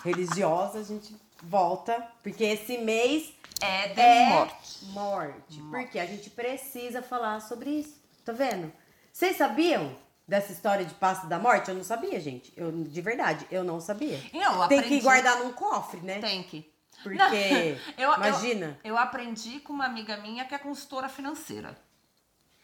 religiosa, 0.03 0.79
a 0.79 0.83
gente 0.83 1.13
volta. 1.47 2.05
Porque 2.23 2.43
esse 2.43 2.77
mês 2.77 3.33
é 3.61 3.87
de 3.89 3.99
é 4.01 4.25
morte. 4.29 4.85
morte. 4.85 5.61
Porque 5.71 5.99
a 5.99 6.05
gente 6.05 6.29
precisa 6.29 7.01
falar 7.01 7.39
sobre 7.41 7.69
isso. 7.69 7.95
Tá 8.23 8.31
vendo? 8.31 8.71
Vocês 9.11 9.37
sabiam 9.37 9.95
dessa 10.27 10.51
história 10.51 10.83
de 10.83 10.93
passo 10.95 11.27
da 11.27 11.37
morte? 11.39 11.69
Eu 11.69 11.75
não 11.75 11.83
sabia, 11.83 12.19
gente. 12.19 12.51
Eu, 12.57 12.71
de 12.71 13.01
verdade, 13.01 13.45
eu 13.51 13.63
não 13.63 13.79
sabia. 13.79 14.19
Eu 14.33 14.67
Tem 14.67 14.81
que 14.81 14.99
guardar 15.01 15.39
num 15.39 15.53
cofre, 15.53 16.01
né? 16.01 16.19
Tem 16.19 16.43
que. 16.43 16.69
Porque, 17.03 17.15
Eu- 17.97 18.09
eu- 18.09 18.15
imagina, 18.15 18.79
Eu 18.83 18.97
aprendi 18.97 19.59
com 19.59 19.73
uma 19.73 19.85
amiga 19.85 20.17
minha 20.17 20.45
que 20.45 20.55
é 20.55 20.57
consultora 20.57 21.07
financeira. 21.07 21.77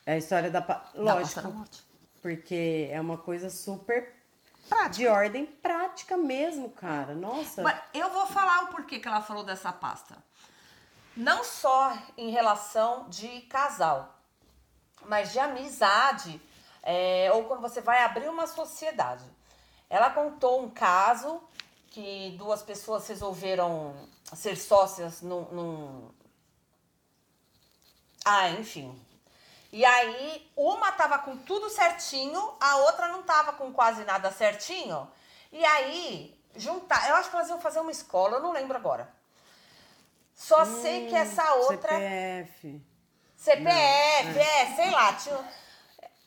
é 0.06 0.14
a 0.14 0.18
história 0.18 0.50
da... 0.50 0.62
Da 0.62 0.84
Lógico, 0.96 1.22
pasta 1.22 1.42
da 1.44 1.50
morte. 1.50 1.82
porque 2.22 2.90
é 2.92 3.00
uma 3.00 3.18
coisa 3.18 3.50
super 3.50 4.12
Prática. 4.70 4.90
de 4.90 5.08
ordem 5.08 5.46
prática 5.46 6.18
mesmo, 6.18 6.70
cara. 6.70 7.14
Nossa. 7.14 7.62
Mas 7.62 7.80
eu 7.94 8.10
vou 8.10 8.26
falar 8.28 8.64
o 8.64 8.68
porquê 8.68 9.00
que 9.00 9.08
ela 9.08 9.22
falou 9.22 9.44
dessa 9.44 9.72
pasta. 9.72 10.18
Não 11.16 11.44
só 11.44 11.98
em 12.18 12.30
relação 12.30 13.10
de 13.10 13.42
casal, 13.42 14.18
mas 15.06 15.32
de 15.32 15.40
amizade, 15.40 16.42
é, 16.82 17.30
ou 17.34 17.44
quando 17.46 17.62
você 17.62 17.82
vai 17.82 18.04
abrir 18.04 18.30
uma 18.30 18.48
sociedade. 18.48 19.26
Ela 19.90 20.10
contou 20.10 20.64
um 20.64 20.70
caso 20.70 21.42
que 21.88 22.34
duas 22.38 22.64
pessoas 22.64 23.08
resolveram 23.08 23.94
ser 24.34 24.56
sócias 24.56 25.22
num. 25.22 25.42
num... 25.52 26.12
Ah, 28.24 28.50
enfim. 28.52 28.98
E 29.72 29.86
aí, 29.86 30.52
uma 30.56 30.92
tava 30.92 31.18
com 31.20 31.38
tudo 31.38 31.70
certinho, 31.70 32.56
a 32.60 32.76
outra 32.78 33.08
não 33.08 33.24
tava 33.24 33.54
com 33.54 33.72
quase 33.72 34.04
nada 34.04 34.30
certinho. 34.32 35.10
E 35.52 35.64
aí, 35.64 36.38
juntar. 36.56 37.08
Eu 37.10 37.16
acho 37.16 37.30
que 37.30 37.36
elas 37.36 37.48
iam 37.50 37.60
fazer 37.62 37.80
uma 37.80 37.92
escola, 37.92 38.38
eu 38.38 38.42
não 38.42 38.52
lembro 38.52 38.76
agora. 38.78 39.10
Só 40.36 40.66
sei 40.66 41.08
que 41.08 41.16
essa 41.16 41.54
outra. 41.56 41.90
CPF. 41.94 42.82
CPF, 43.38 44.40
é, 44.40 44.76
sei 44.76 44.92
lá. 44.92 45.14
Tinha... 45.14 45.62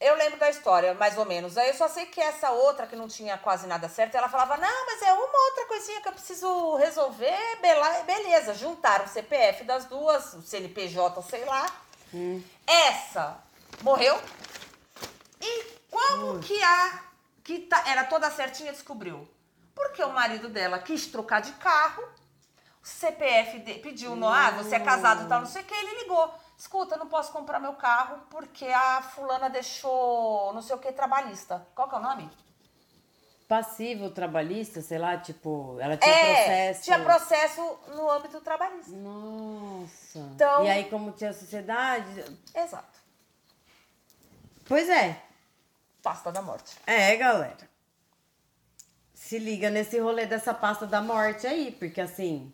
Eu 0.01 0.17
lembro 0.17 0.39
da 0.39 0.51
história, 0.51 0.93
mais 0.95 1.17
ou 1.17 1.25
menos. 1.25 1.57
Aí 1.57 1.69
eu 1.69 1.75
só 1.75 1.89
sei 1.89 2.07
que 2.07 2.21
essa 2.21 2.51
outra, 2.51 2.87
que 2.87 2.97
não 2.97 3.09
tinha 3.09 3.39
quase 3.39 3.67
nada 3.67 3.89
certo, 3.89 4.15
ela 4.17 4.29
falava: 4.29 4.57
Não, 4.57 4.87
mas 4.87 5.01
é 5.03 5.13
uma 5.13 5.45
outra 5.51 5.67
coisinha 5.67 6.01
que 6.01 6.09
eu 6.09 6.13
preciso 6.13 6.77
resolver. 6.77 7.57
bela- 7.61 8.03
Beleza, 8.03 8.55
juntaram 8.55 9.05
o 9.05 9.09
CPF 9.09 9.65
das 9.65 9.85
duas, 9.87 10.35
o 10.35 10.43
CNPJ, 10.43 11.23
sei 11.23 11.45
lá. 11.45 11.67
Essa 12.67 13.39
morreu. 13.83 14.19
E 15.41 15.65
como 15.91 16.39
que 16.41 16.63
a 16.63 17.03
que 17.43 17.59
tá- 17.61 17.85
era 17.87 18.05
toda 18.05 18.31
certinha 18.31 18.73
descobriu? 18.73 19.29
Porque 19.75 20.03
o 20.03 20.13
marido 20.13 20.49
dela 20.49 20.79
quis 20.79 21.07
trocar 21.09 21.41
de 21.43 21.53
carro, 21.53 22.03
o 22.83 22.87
CPF 22.87 23.59
de- 23.61 23.75
pediu 23.75 24.17
no 24.17 24.29
ah, 24.29 24.51
você 24.53 24.77
é 24.77 24.81
casado 24.81 25.25
e 25.25 25.29
tal, 25.29 25.41
não 25.41 25.47
sei 25.49 25.63
o 25.63 25.65
que, 25.65 25.75
ele 25.75 26.03
ligou. 26.03 26.33
Escuta, 26.57 26.97
não 26.97 27.09
posso 27.09 27.33
comprar 27.33 27.59
meu 27.59 27.75
carro 27.75 28.19
porque 28.31 28.67
a 28.67 29.03
fulana 29.03 29.51
deixou 29.51 30.53
não 30.55 30.63
sei 30.63 30.75
o 30.77 30.79
que 30.79 30.93
trabalhista. 30.93 31.67
Qual 31.75 31.89
que 31.89 31.95
é 31.95 31.99
o 31.99 32.03
nome? 32.03 32.31
Passivo 33.47 34.09
trabalhista, 34.11 34.81
sei 34.81 34.99
lá, 34.99 35.19
tipo, 35.19 35.77
ela 35.79 35.97
tinha 35.99 36.13
é, 36.15 36.35
processo. 36.35 36.83
tinha 36.85 36.99
processo 37.01 37.79
no 37.95 38.11
âmbito 38.11 38.41
trabalhista. 38.41 38.91
Nossa. 38.93 40.19
Então- 40.19 40.65
E 40.65 40.71
aí, 40.71 40.85
como 40.89 41.13
tinha 41.13 41.33
sociedade. 41.33 42.25
Exato. 42.55 42.99
Pois 44.65 44.89
é. 44.89 45.21
Pasta 46.03 46.33
da 46.33 46.41
morte. 46.41 46.77
É, 46.87 47.15
galera. 47.17 47.69
Se 49.13 49.39
liga 49.39 49.69
nesse 49.71 49.99
rolê 49.99 50.27
dessa 50.27 50.55
pasta 50.55 50.87
da 50.87 51.01
morte 51.03 51.47
aí, 51.47 51.71
porque 51.79 52.01
assim, 52.01 52.53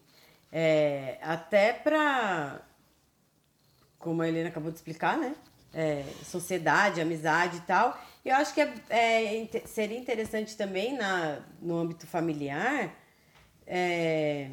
é, 0.52 1.18
até 1.23 1.73
pra. 1.73 2.61
Como 3.99 4.23
a 4.23 4.28
Helena 4.28 4.49
acabou 4.49 4.70
de 4.70 4.76
explicar, 4.78 5.16
né? 5.18 5.35
É, 5.73 6.04
sociedade, 6.25 7.00
amizade 7.00 7.59
e 7.59 7.61
tal. 7.61 7.97
Eu 8.24 8.34
acho 8.36 8.52
que 8.54 8.60
é, 8.60 8.74
é 8.90 9.48
seria 9.66 9.98
interessante 9.98 10.56
também 10.56 10.94
na, 10.96 11.40
no 11.60 11.76
âmbito 11.78 12.06
familiar. 12.06 12.94
é, 13.66 14.50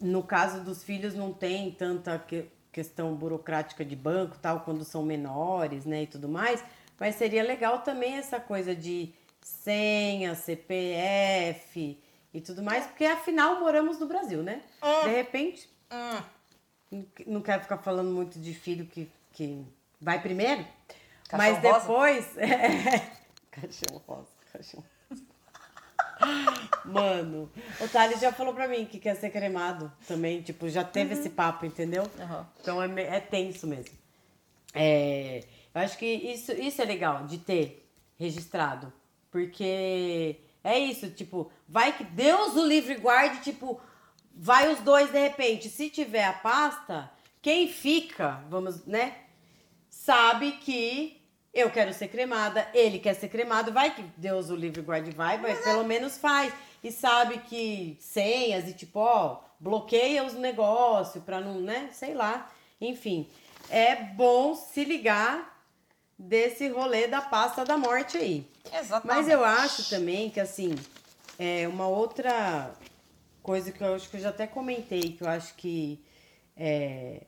no 0.00 0.22
caso 0.22 0.62
dos 0.64 0.82
filhos 0.82 1.14
não 1.14 1.32
tem 1.32 1.70
tanta 1.70 2.18
que- 2.18 2.46
questão 2.72 3.14
burocrática 3.14 3.84
de 3.84 3.94
banco 3.94 4.36
tal 4.40 4.60
quando 4.60 4.84
são 4.84 5.02
menores 5.02 5.84
né 5.84 6.02
e 6.02 6.06
tudo 6.06 6.28
mais 6.28 6.62
mas 6.98 7.14
seria 7.16 7.42
legal 7.42 7.80
também 7.82 8.14
essa 8.16 8.40
coisa 8.40 8.74
de 8.74 9.12
senha 9.40 10.34
CPF 10.34 11.98
e 12.34 12.40
tudo 12.40 12.62
mais 12.62 12.86
porque 12.86 13.04
afinal 13.04 13.60
moramos 13.60 13.98
no 14.00 14.06
Brasil 14.06 14.42
né 14.42 14.62
de 15.04 15.10
repente 15.14 15.68
não- 16.90 17.06
não 17.26 17.40
quero 17.40 17.62
ficar 17.62 17.78
falando 17.78 18.10
muito 18.10 18.40
de 18.40 18.54
filho 18.54 18.86
que, 18.86 19.08
que 19.32 19.64
vai 20.02 20.20
primeiro 20.20 20.66
Cachorro 21.28 21.38
mas 21.38 21.62
rosa? 21.62 21.80
depois 21.80 22.26
cachorro 23.50 24.02
rosa 24.06 24.28
cachorro 24.52 24.84
Mano, 26.84 27.50
o 27.80 27.88
Thales 27.88 28.20
já 28.20 28.32
falou 28.32 28.54
pra 28.54 28.68
mim 28.68 28.84
que 28.84 28.98
quer 28.98 29.16
ser 29.16 29.30
cremado 29.30 29.92
também. 30.06 30.40
Tipo, 30.40 30.68
já 30.68 30.84
teve 30.84 31.14
esse 31.14 31.30
papo, 31.30 31.66
entendeu? 31.66 32.04
Uhum. 32.18 32.46
Então 32.60 32.82
é, 32.82 33.16
é 33.16 33.20
tenso 33.20 33.66
mesmo. 33.66 33.96
É, 34.74 35.44
eu 35.74 35.80
acho 35.80 35.98
que 35.98 36.06
isso, 36.06 36.52
isso 36.52 36.80
é 36.80 36.84
legal 36.84 37.26
de 37.26 37.38
ter 37.38 37.88
registrado. 38.18 38.92
Porque 39.30 40.36
é 40.62 40.78
isso, 40.78 41.10
tipo, 41.10 41.50
vai 41.68 41.96
que 41.96 42.04
Deus 42.04 42.54
o 42.54 42.66
livre 42.66 42.94
guarde, 42.96 43.42
tipo, 43.42 43.80
vai 44.34 44.72
os 44.72 44.80
dois 44.80 45.10
de 45.10 45.18
repente. 45.18 45.68
Se 45.68 45.88
tiver 45.88 46.24
a 46.24 46.32
pasta, 46.32 47.10
quem 47.40 47.68
fica, 47.68 48.44
vamos, 48.48 48.84
né? 48.86 49.16
Sabe 50.04 50.52
que 50.52 51.20
eu 51.54 51.70
quero 51.70 51.92
ser 51.92 52.08
cremada, 52.08 52.66
ele 52.74 52.98
quer 52.98 53.14
ser 53.14 53.28
cremado, 53.28 53.72
vai 53.72 53.94
que 53.94 54.02
Deus 54.16 54.50
o 54.50 54.56
livre 54.56 54.82
guarde 54.82 55.12
vai, 55.12 55.38
mas 55.38 55.60
pelo 55.60 55.84
menos 55.84 56.18
faz. 56.18 56.52
E 56.82 56.90
sabe 56.90 57.38
que 57.38 57.96
senhas 58.00 58.68
e 58.68 58.72
tipo, 58.72 58.98
ó, 58.98 59.40
bloqueia 59.60 60.24
os 60.24 60.34
negócios 60.34 61.22
pra 61.22 61.40
não, 61.40 61.60
né, 61.60 61.90
sei 61.92 62.14
lá. 62.14 62.50
Enfim, 62.80 63.28
é 63.68 63.94
bom 63.94 64.56
se 64.56 64.82
ligar 64.84 65.62
desse 66.18 66.68
rolê 66.68 67.06
da 67.06 67.20
pasta 67.20 67.64
da 67.64 67.78
morte 67.78 68.16
aí. 68.16 68.46
Exatamente. 68.72 69.06
Mas 69.06 69.28
eu 69.28 69.44
acho 69.44 69.88
também 69.88 70.30
que, 70.30 70.40
assim, 70.40 70.74
é 71.38 71.68
uma 71.68 71.86
outra 71.86 72.74
coisa 73.40 73.70
que 73.70 73.80
eu 73.80 73.94
acho 73.94 74.10
que 74.10 74.16
eu 74.16 74.20
já 74.20 74.30
até 74.30 74.48
comentei, 74.48 75.12
que 75.12 75.22
eu 75.22 75.28
acho 75.28 75.54
que 75.54 76.04
é, 76.56 77.22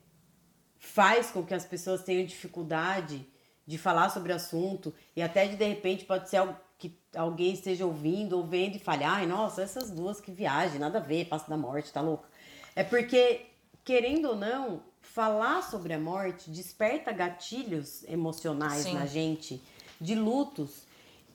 faz 0.85 1.31
com 1.31 1.45
que 1.45 1.55
as 1.55 1.65
pessoas 1.65 2.03
tenham 2.03 2.25
dificuldade 2.25 3.27
de 3.67 3.79
falar 3.79 4.11
sobre 4.11 4.33
o 4.33 4.37
assunto 4.37 4.95
e 5.17 5.23
até 5.23 5.47
de, 5.47 5.57
de 5.57 5.65
repente, 5.65 6.05
pode 6.05 6.29
ser 6.29 6.37
algo 6.37 6.57
que 6.79 6.97
alguém 7.17 7.55
esteja 7.55 7.87
ouvindo 7.87 8.37
ou 8.37 8.45
vendo 8.45 8.77
e 8.77 8.79
fale, 8.79 9.05
ai, 9.05 9.27
nossa, 9.27 9.63
essas 9.63 9.91
duas 9.91 10.21
que 10.21 10.31
viagem, 10.31 10.79
nada 10.79 10.99
a 10.99 11.01
ver, 11.01 11.27
passa 11.27 11.49
da 11.49 11.57
morte, 11.57 11.93
tá 11.93 12.01
louca. 12.01 12.29
É 12.77 12.85
porque, 12.85 13.47
querendo 13.85 14.29
ou 14.29 14.37
não, 14.37 14.83
falar 15.01 15.63
sobre 15.63 15.95
a 15.95 15.99
morte 15.99 16.51
desperta 16.51 17.13
gatilhos 17.13 18.05
emocionais 18.05 18.83
Sim. 18.83 18.95
na 18.95 19.07
gente, 19.07 19.63
de 20.01 20.15
lutos. 20.15 20.83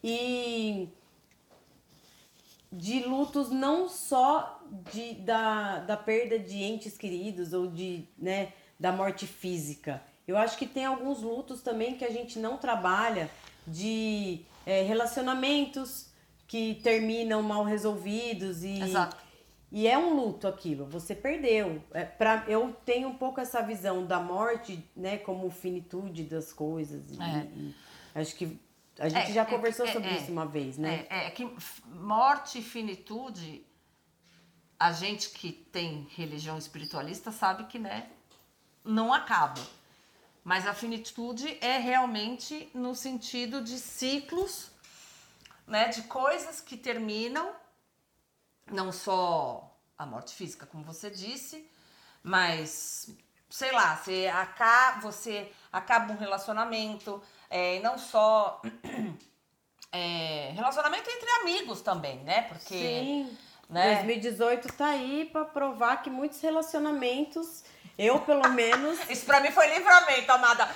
E 0.04 0.90
de 2.72 3.00
lutos 3.02 3.50
não 3.50 3.90
só 3.90 4.62
de, 4.92 5.16
da, 5.16 5.80
da 5.80 5.98
perda 5.98 6.38
de 6.38 6.62
entes 6.64 6.98
queridos 6.98 7.52
ou 7.52 7.68
de, 7.68 8.08
né, 8.18 8.54
da 8.80 8.92
morte 8.92 9.28
física. 9.28 10.02
Eu 10.28 10.38
acho 10.38 10.58
que 10.58 10.66
tem 10.68 10.86
alguns 10.86 11.22
lutos 11.22 11.62
também 11.62 11.98
que 11.98 12.06
a 12.06 12.12
gente 12.12 12.40
não 12.40 12.58
trabalha 12.58 13.30
de 13.68 14.42
é, 14.66 14.84
relacionamentos 14.84 16.10
que 16.48 16.76
terminam 16.82 17.44
mal 17.44 17.64
resolvidos 17.64 18.64
e 18.64 18.82
Exato. 18.82 19.18
e 19.72 19.88
é 19.88 19.98
um 19.98 20.16
luto 20.16 20.48
aquilo, 20.48 20.86
você 20.86 21.14
perdeu. 21.14 21.84
É, 21.94 22.04
pra, 22.06 22.46
eu 22.48 22.76
tenho 22.86 23.10
um 23.10 23.16
pouco 23.16 23.40
essa 23.42 23.62
visão 23.62 24.06
da 24.06 24.20
morte, 24.20 24.84
né, 24.96 25.18
como 25.18 25.50
finitude 25.52 26.24
das 26.24 26.54
coisas. 26.54 27.12
E, 27.12 27.22
É. 27.22 27.48
e 27.56 27.76
acho 28.16 28.36
que 28.36 28.60
a 28.98 29.08
gente 29.10 29.30
É, 29.32 29.34
já 29.34 29.42
é, 29.42 29.46
conversou 29.46 29.86
é, 29.86 29.92
sobre 29.92 30.10
é. 30.10 30.18
isso 30.18 30.32
uma 30.32 30.46
vez, 30.46 30.78
né? 30.78 31.06
É, 31.10 31.30
que 31.32 31.48
morte 31.94 32.60
e 32.60 32.62
finitude, 32.62 33.64
a 34.80 34.92
gente 34.92 35.30
que 35.32 35.52
tem 35.52 36.08
religião 36.16 36.58
espiritualista 36.58 37.32
sabe 37.32 37.66
que, 37.66 37.78
né, 37.80 38.10
não 38.84 39.14
acaba. 39.14 39.62
Mas 40.44 40.66
a 40.66 40.74
finitude 40.74 41.58
é 41.62 41.78
realmente 41.78 42.70
no 42.74 42.96
sentido 42.96 43.62
de 43.62 43.78
ciclos, 43.78 44.72
né, 45.68 45.90
de 45.90 46.04
coisas 46.04 46.60
que 46.62 46.76
terminam, 46.76 47.52
não 48.72 48.92
só 48.92 49.76
a 49.98 50.06
morte 50.06 50.34
física, 50.34 50.66
como 50.66 50.84
você 50.84 51.10
disse, 51.10 51.70
mas 52.24 53.10
sei 53.50 53.72
lá, 53.72 53.96
você 53.96 54.32
acaba, 54.34 55.02
você 55.02 55.52
acaba 55.72 56.14
um 56.14 56.18
relacionamento, 56.18 57.22
é, 57.50 57.80
não 57.82 57.98
só 57.98 58.62
é, 59.92 60.52
relacionamento 60.54 61.10
entre 61.10 61.30
amigos 61.42 61.82
também, 61.82 62.20
né? 62.20 62.44
Porque 62.44 62.68
Sim. 62.76 63.38
né? 63.68 63.96
2018 63.96 64.72
tá 64.74 64.88
aí 64.88 65.26
pra 65.32 65.46
provar 65.46 65.98
que 66.04 66.10
muitos 66.10 66.40
relacionamentos, 66.42 67.64
eu 68.00 68.22
pelo 68.22 68.48
menos, 68.50 68.98
isso 69.10 69.26
pra 69.26 69.42
mim 69.42 69.52
foi 69.52 69.68
livramento, 69.68 70.32
amada. 70.32 70.70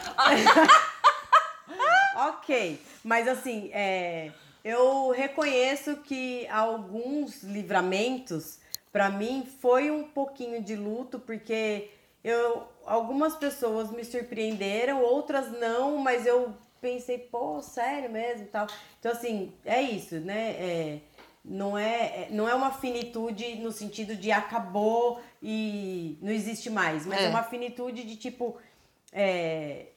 ok. 2.28 2.82
Mas 3.02 3.30
assim, 3.30 3.72
é, 3.74 4.30
eu 4.64 5.10
reconheço 5.12 5.96
que 5.98 6.46
alguns 6.50 7.42
livramentos 7.42 8.60
para 8.92 9.10
mim 9.10 9.50
foi 9.62 9.90
um 9.90 10.04
pouquinho 10.04 10.62
de 10.62 10.76
luto, 10.76 11.18
porque 11.18 11.90
eu 12.22 12.68
algumas 12.86 13.38
pessoas 13.38 13.90
me 13.90 14.04
surpreenderam, 14.04 15.02
outras 15.02 15.50
não, 15.50 15.98
mas 15.98 16.26
eu 16.26 16.54
pensei, 16.82 17.18
pô, 17.18 17.62
sério 17.62 18.10
mesmo, 18.10 18.48
tal. 18.48 18.68
Então 19.00 19.14
assim, 19.14 19.54
é 19.64 19.82
isso, 19.82 20.20
né? 20.20 20.52
É, 20.60 21.00
não 21.44 21.78
é, 21.78 22.28
não 22.32 22.48
é 22.48 22.56
uma 22.56 22.72
finitude 22.72 23.56
no 23.56 23.72
sentido 23.72 24.16
de 24.16 24.32
acabou 24.32 25.22
e 25.42 26.18
não 26.22 26.32
existe 26.32 26.70
mais, 26.70 27.06
mas 27.06 27.20
é, 27.20 27.26
é 27.26 27.30
uma 27.30 27.44
finitude 27.44 28.04
de 28.04 28.16
tipo. 28.16 28.58
É, 29.12 29.88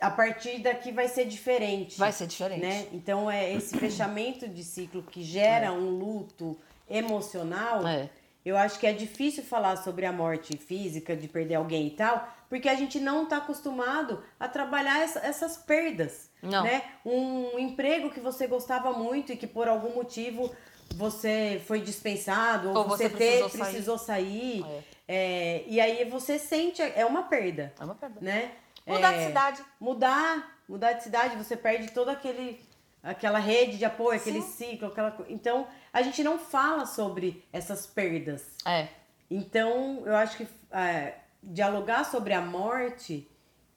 a 0.00 0.10
partir 0.10 0.58
daqui 0.58 0.90
vai 0.90 1.06
ser 1.06 1.26
diferente. 1.26 1.96
Vai 1.96 2.10
ser 2.10 2.26
diferente. 2.26 2.60
Né? 2.60 2.88
Então 2.92 3.30
é 3.30 3.52
esse 3.52 3.78
fechamento 3.78 4.48
de 4.48 4.64
ciclo 4.64 5.00
que 5.02 5.22
gera 5.22 5.66
é. 5.66 5.70
um 5.70 5.90
luto 5.90 6.58
emocional. 6.90 7.86
É. 7.86 8.10
Eu 8.44 8.56
acho 8.56 8.78
que 8.78 8.86
é 8.86 8.92
difícil 8.92 9.44
falar 9.44 9.76
sobre 9.76 10.04
a 10.04 10.12
morte 10.12 10.56
física, 10.56 11.16
de 11.16 11.28
perder 11.28 11.54
alguém 11.54 11.86
e 11.86 11.90
tal, 11.90 12.28
porque 12.48 12.68
a 12.68 12.74
gente 12.74 12.98
não 12.98 13.24
está 13.24 13.36
acostumado 13.36 14.22
a 14.38 14.48
trabalhar 14.48 15.00
essa, 15.00 15.20
essas 15.20 15.56
perdas. 15.56 16.30
Não. 16.42 16.64
Né? 16.64 16.82
Um 17.04 17.58
emprego 17.58 18.10
que 18.10 18.18
você 18.18 18.46
gostava 18.46 18.92
muito 18.92 19.32
e 19.32 19.36
que 19.36 19.46
por 19.46 19.68
algum 19.68 19.94
motivo 19.94 20.54
você 20.96 21.62
foi 21.66 21.80
dispensado 21.80 22.70
ou, 22.70 22.78
ou 22.78 22.84
você, 22.88 23.08
você 23.08 23.16
precisou, 23.16 23.48
ter, 23.50 23.58
sair. 23.58 23.70
precisou 23.70 23.98
sair. 23.98 24.64
É. 24.64 24.82
É, 25.14 25.64
e 25.66 25.80
aí 25.80 26.08
você 26.08 26.38
sente, 26.38 26.80
é 26.80 27.04
uma 27.04 27.24
perda. 27.24 27.72
É 27.78 27.84
uma 27.84 27.94
perda. 27.94 28.20
Né? 28.20 28.52
Mudar 28.86 29.12
de 29.12 29.18
é, 29.18 29.26
cidade. 29.26 29.64
Mudar, 29.80 30.58
mudar 30.68 30.92
de 30.94 31.02
cidade, 31.04 31.36
você 31.36 31.56
perde 31.56 31.92
todo 31.92 32.08
aquele 32.08 32.60
aquela 33.02 33.38
rede 33.38 33.78
de 33.78 33.84
apoio, 33.84 34.18
Sim. 34.18 34.30
aquele 34.30 34.42
ciclo, 34.42 34.88
aquela 34.88 35.16
Então, 35.28 35.66
a 35.92 36.02
gente 36.02 36.22
não 36.22 36.38
fala 36.38 36.86
sobre 36.86 37.44
essas 37.52 37.86
perdas. 37.86 38.44
É. 38.64 38.88
Então, 39.30 40.02
eu 40.06 40.14
acho 40.14 40.36
que 40.36 40.46
é, 40.70 41.14
dialogar 41.42 42.04
sobre 42.04 42.32
a 42.32 42.40
morte, 42.40 43.28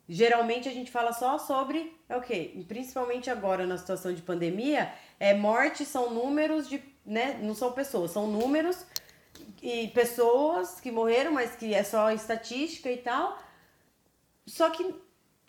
geralmente 0.07 0.69
a 0.69 0.71
gente 0.71 0.91
fala 0.91 1.11
só 1.13 1.37
sobre 1.37 1.95
é 2.07 2.15
o 2.15 2.21
quê? 2.21 2.63
Principalmente 2.67 3.29
agora 3.29 3.65
na 3.65 3.77
situação 3.77 4.13
de 4.13 4.21
pandemia, 4.21 4.93
é 5.19 5.33
morte 5.33 5.85
são 5.85 6.13
números 6.13 6.69
de, 6.69 6.83
né, 7.05 7.39
não 7.41 7.55
são 7.55 7.71
pessoas, 7.71 8.11
são 8.11 8.27
números 8.27 8.85
e 9.61 9.87
pessoas 9.87 10.79
que 10.79 10.91
morreram, 10.91 11.31
mas 11.31 11.55
que 11.55 11.73
é 11.73 11.83
só 11.83 12.11
estatística 12.11 12.91
e 12.91 12.97
tal. 12.97 13.39
Só 14.45 14.69
que 14.69 14.93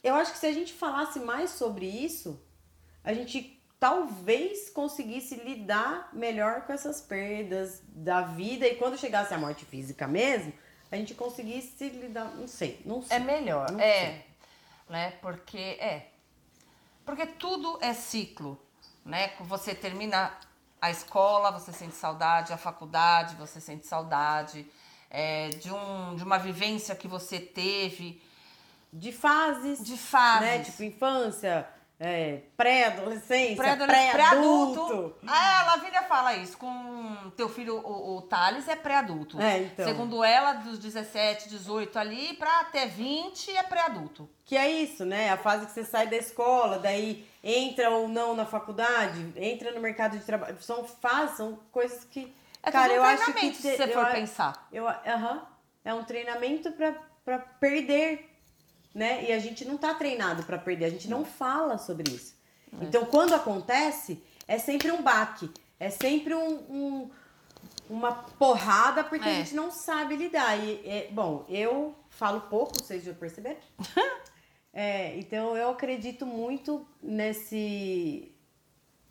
eu 0.03 0.15
acho 0.15 0.33
que 0.33 0.39
se 0.39 0.47
a 0.47 0.53
gente 0.53 0.73
falasse 0.73 1.21
mais 1.21 1.51
sobre 1.51 1.85
isso, 1.85 2.41
a 3.05 3.13
gente 3.13 3.56
talvez 3.79 4.71
conseguisse 4.71 5.37
lidar 5.37 6.11
melhor 6.13 6.63
com 6.63 6.73
essas 6.73 7.01
perdas 7.01 7.83
da 7.89 8.23
vida 8.23 8.67
e 8.67 8.77
quando 8.77 8.99
chegasse 8.99 9.35
a 9.35 9.39
morte 9.39 9.65
física 9.65 10.07
mesmo, 10.07 10.53
a 10.91 10.97
gente 10.97 11.15
conseguisse 11.15 11.89
lidar, 11.89 12.27
não 12.37 12.47
sei, 12.47 12.81
não 12.85 13.03
sei. 13.03 13.17
É 13.17 13.21
melhor, 13.21 13.69
é, 13.81 14.07
sei. 14.07 14.27
né? 14.89 15.11
Porque 15.21 15.59
é. 15.59 16.11
Porque 17.05 17.27
tudo 17.27 17.79
é 17.81 17.93
ciclo, 17.93 18.61
né? 19.05 19.33
Você 19.41 19.75
termina 19.75 20.33
a 20.81 20.91
escola, 20.91 21.51
você 21.51 21.73
sente 21.73 21.95
saudade, 21.95 22.53
a 22.53 22.57
faculdade, 22.57 23.35
você 23.37 23.61
sente 23.61 23.87
saudade 23.87 24.67
é, 25.11 25.49
de, 25.51 25.73
um, 25.73 26.17
de 26.17 26.23
uma 26.23 26.39
vivência 26.39 26.95
que 26.95 27.09
você 27.09 27.39
teve 27.39 28.23
de 28.93 29.13
fases. 29.13 29.85
De 29.85 29.97
fases. 29.97 30.41
Né? 30.41 30.65
Tipo, 30.65 30.83
infância, 30.83 31.69
é, 31.99 32.43
pré-adolescência, 32.59 33.57
pré-adulto. 33.57 35.15
Pré 35.19 35.29
ah, 35.33 35.61
a 35.61 35.65
Lavínia 35.65 36.03
fala 36.03 36.35
isso. 36.35 36.59
Com 36.59 37.31
teu 37.35 37.49
filho, 37.49 37.79
o, 37.79 38.19
o 38.19 38.23
Thales, 38.23 38.69
é 38.69 38.77
pré-adulto. 38.77 39.41
É, 39.41 39.63
então. 39.63 39.87
Segundo 39.87 40.23
ela, 40.23 40.53
dos 40.55 40.79
17, 40.79 41.49
18 41.49 41.99
ali, 41.99 42.35
pra 42.35 42.61
até 42.61 42.87
20 42.87 43.57
é 43.57 43.63
pré-adulto. 43.63 44.29
Que 44.45 44.57
é 44.57 44.71
isso, 44.71 45.07
né? 45.07 45.31
A 45.31 45.39
fase 45.39 45.67
que 45.67 45.73
você 45.73 45.85
sai 45.85 46.07
da 46.07 46.17
escola, 46.17 46.79
daí 46.79 47.27
entra 47.43 47.89
ou 47.89 48.09
não 48.09 48.37
na 48.37 48.45
faculdade, 48.45 49.33
entra 49.35 49.73
no 49.73 49.81
mercado 49.81 50.19
de 50.19 50.25
trabalho. 50.25 50.61
São 50.61 50.85
fases, 50.85 51.39
são 51.39 51.59
coisas 51.73 52.05
que. 52.05 52.35
É 52.63 52.71
cara, 52.71 52.93
um 52.93 52.97
eu 52.97 53.03
acho 53.05 53.33
que. 53.33 53.55
Se 53.55 53.75
você 53.75 53.89
for 53.89 54.07
pensar. 54.11 54.69
Eu, 54.71 54.85
uh 54.85 54.89
-huh, 54.89 55.41
é 55.83 55.95
um 55.95 56.05
treinamento 56.05 56.71
pra, 56.73 56.95
pra 57.25 57.39
perder 57.39 58.36
né? 58.97 59.27
E 59.29 59.33
a 59.33 59.39
gente 59.39 59.63
não 59.63 59.77
tá 59.77 59.93
treinado 59.93 60.43
para 60.45 60.57
perder, 60.57 60.87
a 60.87 60.91
gente 60.91 61.07
não 61.07 61.23
fala 61.23 61.77
sobre 61.77 62.11
isso. 62.11 62.35
É. 62.73 62.85
Então, 62.87 63.05
quando 63.05 63.35
acontece, 63.35 64.23
é 64.49 64.59
sempre 64.59 64.91
um 64.91 65.03
baque, 65.03 65.51
é 65.79 65.91
sempre 65.91 66.35
um, 66.35 66.55
um 66.71 67.11
uma 67.91 68.13
porrada 68.13 69.05
porque 69.05 69.29
é. 69.29 69.33
a 69.33 69.35
gente 69.35 69.55
não 69.55 69.71
sabe 69.71 70.17
lidar. 70.17 70.59
E, 70.59 70.81
é, 70.89 71.09
bom, 71.13 71.45
eu 71.47 71.95
falo 72.09 72.41
pouco, 72.41 72.83
vocês 72.83 73.05
já 73.05 73.13
perceberam? 73.13 73.59
é, 74.73 75.15
então, 75.19 75.55
eu 75.55 75.71
acredito 75.71 76.25
muito 76.25 76.89
nesse, 77.03 78.33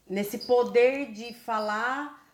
nesse 0.09 0.39
poder 0.39 1.11
de 1.11 1.31
falar 1.33 2.25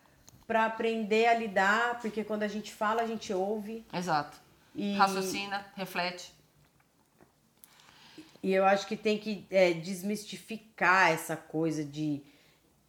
para 0.48 0.66
aprender 0.66 1.28
a 1.28 1.34
lidar, 1.34 2.00
porque 2.00 2.24
quando 2.24 2.44
a 2.44 2.48
gente 2.48 2.74
fala, 2.74 3.02
a 3.02 3.08
gente 3.08 3.34
ouve. 3.34 3.86
Exato. 3.94 4.38
E... 4.74 4.96
Raciocina, 4.96 5.66
reflete. 5.76 6.41
E 8.44 8.54
eu 8.54 8.66
acho 8.66 8.88
que 8.88 8.98
tem 8.98 9.18
que 9.18 9.46
é, 9.52 9.72
desmistificar 9.72 11.12
essa 11.12 11.36
coisa 11.36 11.84
de 11.84 12.24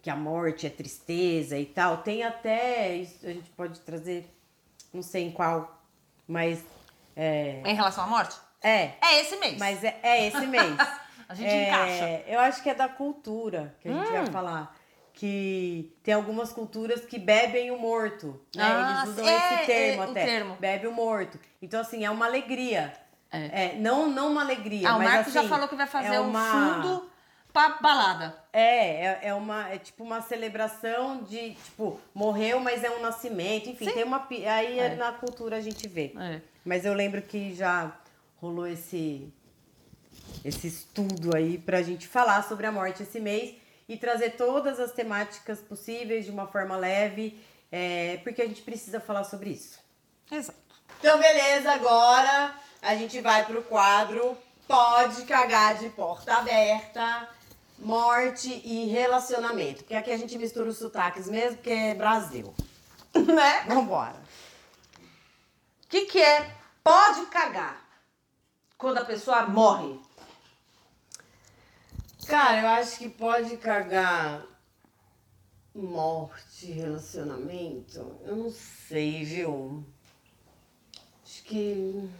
que 0.00 0.10
a 0.10 0.16
morte 0.16 0.66
é 0.66 0.70
tristeza 0.70 1.58
e 1.58 1.66
tal. 1.66 1.98
Tem 1.98 2.24
até, 2.24 2.96
isso 2.96 3.24
a 3.24 3.32
gente 3.32 3.50
pode 3.50 3.80
trazer, 3.80 4.26
não 4.92 5.02
sei 5.02 5.24
em 5.24 5.30
qual, 5.30 5.80
mas. 6.26 6.64
É... 7.14 7.62
Em 7.64 7.74
relação 7.74 8.04
à 8.04 8.06
morte? 8.06 8.36
É. 8.62 8.92
É 9.02 9.20
esse 9.20 9.36
mês. 9.36 9.58
Mas 9.58 9.84
é, 9.84 9.98
é 10.02 10.26
esse 10.26 10.46
mês. 10.46 10.76
a 11.28 11.34
gente 11.34 11.50
é, 11.50 11.68
encaixa. 11.68 12.24
Eu 12.26 12.40
acho 12.40 12.62
que 12.62 12.70
é 12.70 12.74
da 12.74 12.88
cultura 12.88 13.74
que 13.80 13.88
a 13.88 13.92
gente 13.92 14.08
hum. 14.08 14.12
vai 14.12 14.26
falar. 14.26 14.76
Que 15.14 15.94
tem 16.02 16.14
algumas 16.14 16.52
culturas 16.52 17.04
que 17.04 17.18
bebem 17.18 17.70
o 17.70 17.78
morto. 17.78 18.40
Né? 18.56 18.62
Ah, 18.64 19.02
Eles 19.02 19.12
usam 19.12 19.28
é, 19.28 19.36
esse 19.36 19.66
termo 19.66 20.02
até. 20.04 20.24
Termo. 20.24 20.56
Bebe 20.56 20.86
o 20.86 20.92
morto. 20.92 21.38
Então, 21.60 21.80
assim, 21.80 22.02
é 22.04 22.10
uma 22.10 22.24
alegria. 22.24 22.94
É. 23.32 23.64
é. 23.64 23.74
não, 23.78 24.08
não 24.08 24.30
uma 24.30 24.42
alegria. 24.42 24.88
Ah, 24.88 24.98
mas, 24.98 25.00
o 25.00 25.10
Marcos 25.10 25.36
assim, 25.36 25.48
já 25.48 25.48
falou 25.48 25.68
que 25.68 25.74
vai 25.74 25.86
fazer 25.86 26.14
é 26.14 26.20
uma... 26.20 26.44
um 26.44 26.82
fundo 26.82 27.12
pra 27.52 27.78
balada. 27.80 28.36
É, 28.52 29.06
é, 29.06 29.20
é, 29.22 29.34
uma, 29.34 29.68
é 29.68 29.78
tipo 29.78 30.02
uma 30.04 30.20
celebração 30.20 31.22
de, 31.22 31.54
tipo, 31.54 32.00
morreu, 32.14 32.60
mas 32.60 32.82
é 32.84 32.90
um 32.90 33.00
nascimento. 33.00 33.68
Enfim, 33.68 33.86
Sim. 33.86 33.92
tem 33.92 34.04
uma. 34.04 34.26
Aí 34.28 34.78
é. 34.78 34.94
na 34.96 35.12
cultura 35.12 35.56
a 35.56 35.60
gente 35.60 35.86
vê. 35.88 36.12
É. 36.18 36.40
Mas 36.64 36.84
eu 36.84 36.94
lembro 36.94 37.22
que 37.22 37.54
já 37.54 37.92
rolou 38.40 38.66
esse, 38.66 39.32
esse 40.44 40.66
estudo 40.66 41.34
aí 41.34 41.58
pra 41.58 41.82
gente 41.82 42.06
falar 42.06 42.42
sobre 42.44 42.66
a 42.66 42.72
morte 42.72 43.02
esse 43.02 43.20
mês 43.20 43.54
e 43.88 43.96
trazer 43.96 44.30
todas 44.30 44.78
as 44.78 44.92
temáticas 44.92 45.60
possíveis 45.60 46.24
de 46.24 46.30
uma 46.30 46.46
forma 46.46 46.76
leve, 46.76 47.38
é, 47.70 48.18
porque 48.22 48.42
a 48.42 48.46
gente 48.46 48.62
precisa 48.62 49.00
falar 49.00 49.24
sobre 49.24 49.50
isso. 49.50 49.78
Exato. 50.30 50.58
Então, 50.98 51.18
beleza, 51.18 51.72
agora 51.72 52.54
a 52.82 52.96
gente 52.96 53.20
vai 53.20 53.46
pro 53.46 53.62
quadro 53.62 54.36
Pode 54.66 55.22
Cagar 55.22 55.78
de 55.78 55.88
Porta 55.90 56.34
Aberta, 56.34 57.28
Morte 57.78 58.60
e 58.64 58.86
Relacionamento. 58.86 59.78
Porque 59.78 59.94
aqui 59.94 60.10
a 60.10 60.16
gente 60.16 60.36
mistura 60.36 60.68
os 60.68 60.78
sotaques 60.78 61.28
mesmo, 61.28 61.56
porque 61.56 61.70
é 61.70 61.94
Brasil. 61.94 62.52
né? 63.14 63.64
Vambora. 63.68 64.20
O 65.84 65.88
que, 65.88 66.06
que 66.06 66.20
é 66.20 66.54
pode 66.82 67.26
cagar 67.26 67.86
quando 68.76 68.98
a 68.98 69.04
pessoa 69.04 69.46
morre? 69.46 70.00
Cara, 72.26 72.62
eu 72.62 72.68
acho 72.68 72.98
que 72.98 73.08
pode 73.08 73.56
cagar 73.58 74.44
morte, 75.74 76.72
relacionamento. 76.72 78.20
Eu 78.24 78.36
não 78.36 78.50
sei, 78.50 79.24
viu? 79.24 79.84
Acho 81.24 81.42
que. 81.44 82.10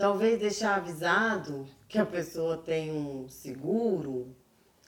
Talvez 0.00 0.40
deixar 0.40 0.76
avisado 0.76 1.68
que 1.86 1.98
a 1.98 2.06
pessoa 2.06 2.56
tem 2.56 2.90
um 2.90 3.28
seguro. 3.28 4.34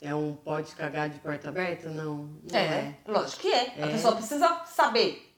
É 0.01 0.15
um 0.15 0.33
pode 0.33 0.73
cagar 0.73 1.07
de 1.07 1.19
porta 1.19 1.49
aberta? 1.49 1.87
Não. 1.87 2.31
não 2.51 2.59
é, 2.59 2.63
é, 2.65 2.95
lógico 3.07 3.43
que 3.43 3.53
é. 3.53 3.75
é. 3.77 3.83
A 3.83 3.87
pessoa 3.89 4.15
precisa 4.15 4.63
saber. 4.65 5.31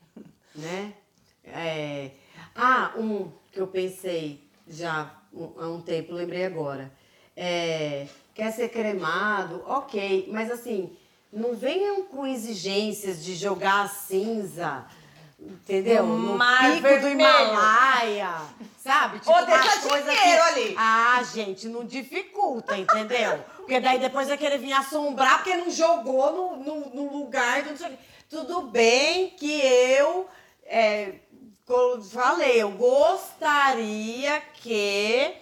Né? 0.56 0.94
É... 1.44 2.12
Ah, 2.56 2.94
um 2.96 3.30
que 3.52 3.60
eu 3.60 3.68
pensei 3.68 4.50
já 4.66 5.14
há 5.58 5.68
um 5.68 5.82
tempo, 5.82 6.14
lembrei 6.14 6.46
agora. 6.46 6.90
É... 7.36 8.08
Quer 8.34 8.54
ser 8.54 8.70
cremado? 8.70 9.62
Ok, 9.68 10.30
mas 10.32 10.50
assim, 10.50 10.96
não 11.34 11.54
venham 11.54 12.06
com 12.06 12.26
exigências 12.26 13.22
de 13.26 13.36
jogar 13.36 13.90
cinza, 13.90 14.86
entendeu? 15.46 16.06
No, 16.06 16.18
no 16.18 16.40
pico 16.40 16.82
vermelho. 16.82 17.02
do 17.02 17.08
Himalaia 17.10 18.42
Sabe? 18.86 19.18
Tipo, 19.18 19.32
Ou 19.32 19.46
deixa 19.48 19.64
umas 19.64 19.80
coisas 19.80 20.16
dinheiro 20.16 20.44
ali. 20.44 20.76
Ah, 20.78 21.24
gente, 21.34 21.68
não 21.68 21.84
dificulta, 21.84 22.78
entendeu? 22.78 23.44
Porque 23.58 23.80
daí 23.80 23.98
depois 23.98 24.28
vai 24.28 24.38
querer 24.38 24.60
vir 24.60 24.74
assombrar 24.74 25.40
porque 25.40 25.56
não 25.56 25.72
jogou 25.72 26.32
no, 26.32 26.64
no, 26.64 26.90
no 26.92 27.18
lugar 27.18 27.64
não. 27.64 27.98
Tudo 28.30 28.62
bem 28.68 29.32
que 29.32 29.60
eu 29.60 30.30
é, 30.66 31.16
falei, 32.12 32.62
eu 32.62 32.70
gostaria 32.74 34.40
que 34.54 35.34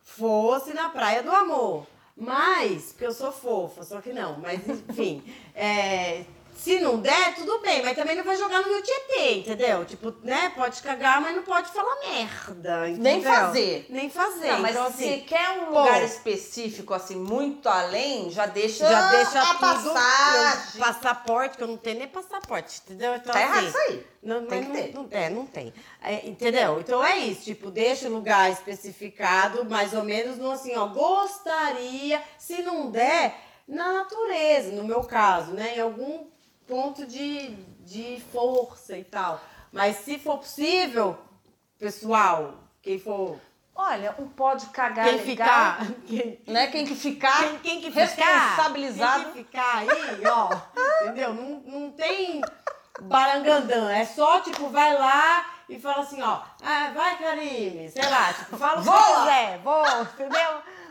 fosse 0.00 0.72
na 0.72 0.90
Praia 0.90 1.24
do 1.24 1.32
Amor. 1.32 1.88
Mas, 2.16 2.92
porque 2.92 3.06
eu 3.06 3.12
sou 3.12 3.32
fofa, 3.32 3.82
só 3.82 4.00
que 4.00 4.12
não. 4.12 4.38
Mas, 4.38 4.60
enfim, 4.68 5.24
é, 5.56 6.24
se 6.56 6.80
não 6.80 6.98
der, 6.98 7.34
tudo 7.34 7.60
bem. 7.60 7.82
Mas 7.82 7.96
também 7.96 8.16
não 8.16 8.24
vai 8.24 8.36
jogar 8.36 8.60
no 8.60 8.68
Rio 8.68 8.82
Tietê, 8.82 9.38
entendeu? 9.38 9.84
Tipo, 9.84 10.12
né? 10.22 10.50
Pode 10.54 10.82
cagar, 10.82 11.20
mas 11.20 11.36
não 11.36 11.42
pode 11.42 11.70
falar 11.70 11.96
merda, 12.00 12.88
entendeu? 12.88 13.02
Nem 13.02 13.22
fazer. 13.22 13.86
Nem 13.88 14.10
fazer. 14.10 14.52
Não, 14.52 14.60
mas 14.60 14.70
então, 14.72 14.92
se 14.92 15.04
assim, 15.04 15.20
quer 15.20 15.50
um 15.50 15.66
pô. 15.66 15.80
lugar 15.80 16.02
específico, 16.02 16.94
assim, 16.94 17.16
muito 17.16 17.68
além, 17.68 18.30
já 18.30 18.46
deixa, 18.46 18.88
já 18.88 19.10
deixa 19.10 19.40
a 19.40 19.46
tudo... 19.46 19.60
passagem. 19.60 20.80
Passaporte, 20.80 21.56
que 21.56 21.62
eu 21.62 21.68
não 21.68 21.76
tenho 21.76 21.98
nem 21.98 22.08
passaporte, 22.08 22.80
entendeu? 22.84 23.14
Então, 23.14 23.32
Tá 23.32 23.40
errado 23.40 23.58
assim, 23.58 23.68
isso 23.68 23.78
aí. 23.78 24.06
Não, 24.22 24.46
Tem 24.46 24.64
que 24.64 24.70
ter. 24.72 24.94
Não, 24.94 25.02
não, 25.02 25.08
é, 25.10 25.30
não 25.30 25.46
tem. 25.46 25.72
É, 26.02 26.26
entendeu? 26.26 26.80
Então 26.80 27.04
é 27.04 27.18
isso, 27.18 27.44
tipo, 27.44 27.70
deixa 27.70 28.08
o 28.08 28.12
lugar 28.12 28.50
especificado, 28.50 29.64
mais 29.64 29.92
ou 29.94 30.02
menos, 30.02 30.38
no 30.38 30.50
assim, 30.50 30.74
ó, 30.76 30.86
gostaria, 30.86 32.20
se 32.38 32.62
não 32.62 32.90
der, 32.90 33.36
na 33.68 33.92
natureza, 33.92 34.72
no 34.72 34.84
meu 34.84 35.02
caso, 35.04 35.52
né? 35.52 35.76
Em 35.76 35.80
algum 35.80 36.26
ponto 36.66 37.06
de, 37.06 37.54
de 37.84 38.22
força 38.32 38.96
e 38.96 39.04
tal. 39.04 39.40
Mas 39.72 39.96
se 39.96 40.18
for 40.18 40.38
possível, 40.38 41.18
pessoal, 41.78 42.54
quem 42.82 42.98
for. 42.98 43.38
Olha, 43.74 44.14
um 44.18 44.26
pode 44.26 44.66
cagar 44.66 45.04
Quem 45.04 45.18
ficar. 45.18 45.86
Quem, 46.06 46.40
né? 46.48 46.66
Quem 46.68 46.86
que 46.86 46.94
ficar 46.94 47.42
quem, 47.42 47.58
quem 47.58 47.80
que 47.80 47.90
ficar, 47.90 48.06
responsabilizado. 48.06 49.24
Quem 49.24 49.32
que 49.32 49.38
ficar 49.44 49.78
aí, 49.78 50.26
ó, 50.26 50.48
entendeu? 51.04 51.34
Não, 51.34 51.60
não 51.60 51.90
tem 51.90 52.40
barangandã, 53.02 53.92
é 53.92 54.04
só, 54.04 54.40
tipo, 54.40 54.68
vai 54.68 54.94
lá 54.94 55.46
e 55.68 55.78
fala 55.78 56.02
assim, 56.02 56.22
ó, 56.22 56.40
ah, 56.62 56.90
vai, 56.94 57.18
Karine, 57.18 57.90
sei 57.90 58.08
lá, 58.08 58.32
tipo, 58.32 58.56
fala 58.56 58.80
o 58.80 58.84
que 58.84 58.88
Voa! 58.88 58.96
você 58.96 59.18
quiser, 59.18 59.58
voa, 59.58 60.00
entendeu? 60.14 60.50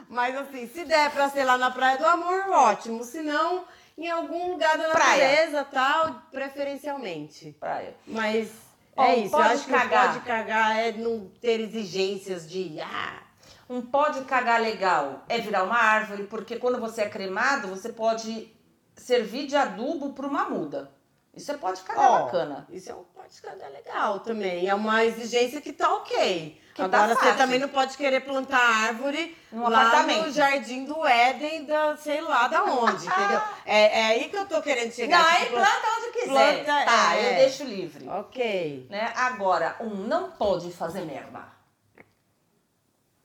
Mas 0.10 0.36
assim, 0.36 0.68
se 0.68 0.86
der 0.86 1.10
pra 1.12 1.30
ser 1.30 1.46
lá 1.46 1.58
na 1.58 1.72
Praia 1.72 1.98
do 1.98 2.06
Amor, 2.06 2.50
ótimo, 2.50 3.04
se 3.04 3.22
não, 3.22 3.66
em 3.98 4.10
algum 4.10 4.52
lugar 4.52 4.78
da 4.78 4.90
Praia. 4.90 5.28
natureza, 5.30 5.66
tal, 5.66 6.22
preferencialmente. 6.32 7.56
Praia. 7.60 7.96
Mas 8.06 8.52
é 8.98 9.16
isso, 9.16 9.26
eu 9.26 9.32
pode 9.32 9.54
acho 9.54 9.66
que 9.66 9.72
cagar. 9.72 10.06
o 10.06 10.14
pode 10.14 10.26
cagar 10.26 10.78
é 10.78 10.92
não 10.92 11.30
ter 11.42 11.60
exigências 11.60 12.50
de, 12.50 12.80
ah, 12.82 13.24
Um 13.70 13.82
pode 13.82 14.22
cagar 14.26 14.62
legal 14.62 15.24
é 15.28 15.40
virar 15.40 15.64
uma 15.64 15.78
árvore, 15.78 16.24
porque 16.24 16.58
quando 16.58 16.80
você 16.80 17.02
é 17.02 17.10
cremado, 17.10 17.68
você 17.68 17.92
pode 17.92 18.54
servir 18.96 19.48
de 19.48 19.56
adubo 19.56 20.14
para 20.14 20.28
uma 20.28 20.50
muda. 20.50 20.92
Isso 21.34 21.52
é 21.52 21.58
pode 21.58 21.82
cagar 21.82 22.12
Ó, 22.12 22.24
bacana. 22.26 22.68
Isso 22.70 22.92
é 22.92 22.96
um 22.96 23.04
pode 23.04 23.42
cagar 23.42 23.70
legal 23.72 24.20
também. 24.20 24.68
É 24.68 24.76
uma 24.76 25.04
exigência 25.04 25.60
que 25.60 25.74
tá 25.74 25.94
ok. 25.96 26.62
Que 26.76 26.82
tá 26.82 26.86
Agora 27.04 27.16
você 27.16 27.22
fácil. 27.22 27.38
também 27.38 27.58
não 27.58 27.70
pode 27.70 27.96
querer 27.96 28.20
plantar 28.26 28.60
árvore 28.60 29.34
No 29.50 29.70
lá 29.70 29.88
apartamento. 29.88 30.26
no 30.26 30.32
jardim 30.34 30.84
do 30.84 31.08
Éden, 31.08 31.64
da, 31.64 31.96
sei 31.96 32.20
lá 32.20 32.50
da 32.50 32.66
onde, 32.66 33.08
entendeu? 33.08 33.42
É, 33.66 34.00
é 34.02 34.06
aí 34.08 34.30
que 34.30 34.36
eu 34.36 34.46
tô 34.46 34.62
querendo 34.62 34.92
chegar. 34.92 35.24
Não, 35.24 35.30
aí 35.30 35.46
tipo, 35.46 35.56
planta 35.56 35.88
onde 35.98 36.12
quiser. 36.12 36.66
planta, 36.66 36.86
tá, 36.86 37.16
é. 37.16 37.32
eu 37.32 37.36
deixo 37.38 37.64
livre. 37.64 38.10
Ok. 38.10 38.88
Né? 38.90 39.14
Agora, 39.16 39.78
um 39.80 39.90
não 39.90 40.32
pode 40.32 40.70
fazer 40.74 41.02
merda. 41.06 41.40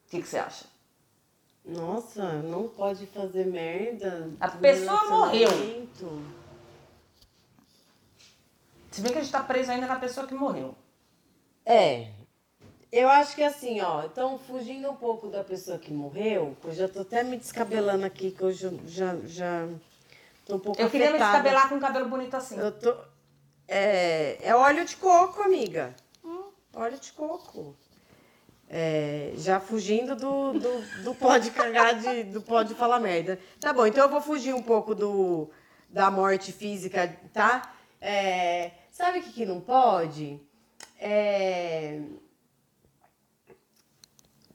O 0.06 0.10
que 0.10 0.22
que 0.22 0.28
você 0.28 0.38
acha? 0.38 0.66
Nossa, 1.64 2.34
não 2.42 2.68
pode 2.68 3.04
fazer 3.08 3.46
merda. 3.46 4.30
A 4.38 4.48
pessoa 4.48 5.08
morreu. 5.08 5.48
Se 8.92 9.00
bem 9.00 9.12
que 9.12 9.18
a 9.18 9.22
gente 9.22 9.32
tá 9.32 9.42
preso 9.42 9.72
ainda 9.72 9.88
na 9.88 9.96
pessoa 9.96 10.26
que 10.26 10.34
morreu. 10.34 10.74
É. 11.66 12.12
Eu 12.92 13.08
acho 13.08 13.36
que 13.36 13.42
assim, 13.42 13.80
ó, 13.80 14.04
então 14.04 14.38
fugindo 14.38 14.90
um 14.90 14.96
pouco 14.96 15.28
da 15.28 15.44
pessoa 15.44 15.78
que 15.78 15.92
morreu, 15.92 16.56
eu 16.64 16.72
já 16.72 16.88
tô 16.88 17.02
até 17.02 17.22
me 17.22 17.36
descabelando 17.36 18.04
aqui, 18.04 18.32
que 18.32 18.42
eu 18.42 18.52
já, 18.52 18.70
já, 18.84 19.16
já 19.24 19.68
tô 20.44 20.56
um 20.56 20.58
pouco 20.58 20.80
Eu 20.80 20.90
queria 20.90 21.10
me 21.10 21.16
afetada. 21.16 21.38
descabelar 21.38 21.68
com 21.68 21.76
um 21.76 21.80
cabelo 21.80 22.08
bonito 22.08 22.34
assim. 22.36 22.58
Eu 22.58 22.72
tô. 22.72 22.96
É, 23.68 24.38
é 24.42 24.56
óleo 24.56 24.84
de 24.84 24.96
coco, 24.96 25.40
amiga. 25.42 25.94
Óleo 26.74 26.98
de 26.98 27.12
coco. 27.12 27.76
É, 28.68 29.32
já 29.36 29.58
fugindo 29.60 30.14
do, 30.14 30.52
do, 30.52 31.02
do 31.04 31.14
pode 31.14 31.50
cagar, 31.50 31.98
de, 31.98 32.24
do 32.24 32.40
pode 32.40 32.74
falar 32.74 32.98
merda. 33.00 33.38
Tá 33.60 33.72
bom, 33.72 33.86
então 33.86 34.04
eu 34.04 34.10
vou 34.10 34.20
fugir 34.20 34.54
um 34.54 34.62
pouco 34.62 34.94
do, 34.94 35.50
da 35.88 36.10
morte 36.10 36.52
física, 36.52 37.16
tá? 37.32 37.72
É, 38.00 38.70
sabe 38.92 39.18
o 39.18 39.22
que, 39.22 39.32
que 39.32 39.46
não 39.46 39.60
pode? 39.60 40.40
É, 41.00 42.00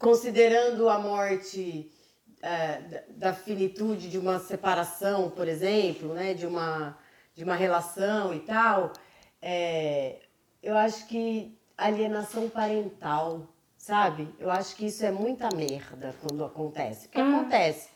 considerando 0.05 0.87
a 0.87 0.99
morte 0.99 1.91
é, 2.39 3.03
da, 3.09 3.33
finitude 3.33 4.07
de 4.07 4.19
uma 4.19 4.37
separação, 4.37 5.31
por 5.31 5.47
exemplo, 5.47 6.13
né, 6.13 6.35
de 6.35 6.45
uma, 6.45 6.95
de 7.33 7.43
uma 7.43 7.55
relação 7.55 8.31
e 8.31 8.41
tal, 8.41 8.93
é, 9.41 10.17
eu 10.61 10.77
acho 10.77 11.07
que 11.07 11.57
alienação 11.75 12.47
parental, 12.47 13.47
sabe? 13.79 14.29
Eu 14.37 14.51
acho 14.51 14.75
que 14.75 14.85
isso 14.85 15.03
é 15.03 15.11
muita 15.11 15.49
merda 15.55 16.13
quando 16.21 16.45
acontece. 16.45 17.07
Porque 17.07 17.21
acontece, 17.21 17.89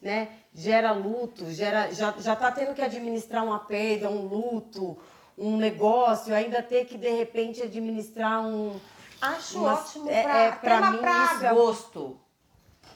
né? 0.00 0.28
Gera 0.54 0.92
luto, 0.92 1.50
gera, 1.50 1.92
já, 1.92 2.14
já 2.16 2.36
tá 2.36 2.52
tendo 2.52 2.74
que 2.74 2.82
administrar 2.82 3.44
uma 3.44 3.58
perda, 3.58 4.08
um 4.08 4.24
luto, 4.24 4.96
um 5.36 5.56
negócio, 5.56 6.32
ainda 6.32 6.62
ter 6.62 6.84
que, 6.84 6.96
de 6.96 7.10
repente, 7.10 7.60
administrar 7.60 8.46
um... 8.46 8.78
Acho 9.20 9.62
ótimo 9.64 10.10
é- 10.10 10.22
pra, 10.22 10.38
é, 10.38 10.52
pra 10.52 10.58
tema 10.76 10.90
mim, 10.90 10.98
pra 10.98 11.24
isso 11.24 11.46
agosto. 11.46 12.20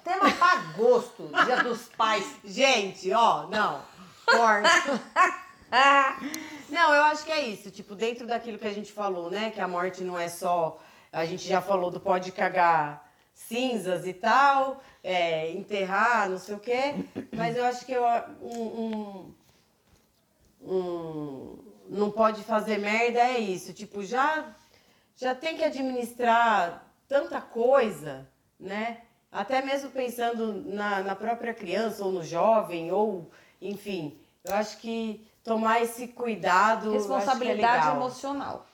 Tema 0.05 0.31
pra 0.33 0.53
agosto, 0.53 1.31
dia 1.45 1.63
dos 1.63 1.89
pais. 1.89 2.37
Gente, 2.45 3.13
ó, 3.13 3.47
não. 3.49 3.83
Corta. 4.27 4.69
não, 6.69 6.95
eu 6.95 7.03
acho 7.05 7.25
que 7.25 7.33
é 7.33 7.47
isso. 7.49 7.71
Tipo, 7.71 7.95
dentro 7.95 8.27
daquilo 8.27 8.59
que 8.59 8.67
a 8.67 8.73
gente 8.73 8.93
falou, 8.93 9.31
né? 9.31 9.51
Que 9.51 9.61
a 9.61 9.69
morte 9.69 10.03
não 10.03 10.19
é 10.19 10.29
só. 10.29 10.79
A 11.13 11.25
gente 11.25 11.47
já 11.49 11.61
falou 11.61 11.91
do 11.91 12.01
pode 12.01 12.31
cagar 12.33 13.09
cinzas 13.35 14.07
e 14.07 14.13
tal, 14.13 14.81
é, 15.03 15.51
enterrar, 15.51 16.29
não 16.29 16.39
sei 16.39 16.55
o 16.55 16.61
quê. 16.61 16.95
Mas 17.37 17.57
eu 17.57 17.65
acho 17.65 17.85
que 17.85 17.93
eu, 17.93 18.05
um, 18.41 19.35
um, 20.63 20.73
um- 20.73 21.59
não 21.89 22.11
pode 22.11 22.43
fazer 22.45 22.79
merda 22.79 23.19
é 23.19 23.39
isso. 23.39 23.73
Tipo, 23.73 24.05
já, 24.05 24.55
já 25.21 25.35
tem 25.35 25.57
que 25.57 25.63
administrar 25.65 26.83
tanta 27.07 27.41
coisa, 27.41 28.27
né? 28.59 29.03
Até 29.31 29.61
mesmo 29.63 29.91
pensando 29.91 30.53
na, 30.73 31.03
na 31.03 31.15
própria 31.15 31.53
criança 31.53 32.05
ou 32.05 32.11
no 32.11 32.25
jovem, 32.25 32.91
ou 32.91 33.31
enfim, 33.61 34.19
eu 34.43 34.55
acho 34.55 34.79
que 34.79 35.25
tomar 35.45 35.83
esse 35.83 36.09
cuidado. 36.09 36.91
é 36.91 36.95
Responsabilidade 36.95 37.85
legal. 37.85 37.97
emocional. 37.97 38.67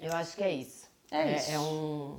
Eu 0.00 0.12
acho 0.14 0.34
que 0.34 0.42
é 0.42 0.50
isso. 0.50 0.88
É 1.10 1.36
isso. 1.36 1.50
É 1.50 1.58
um. 1.58 2.18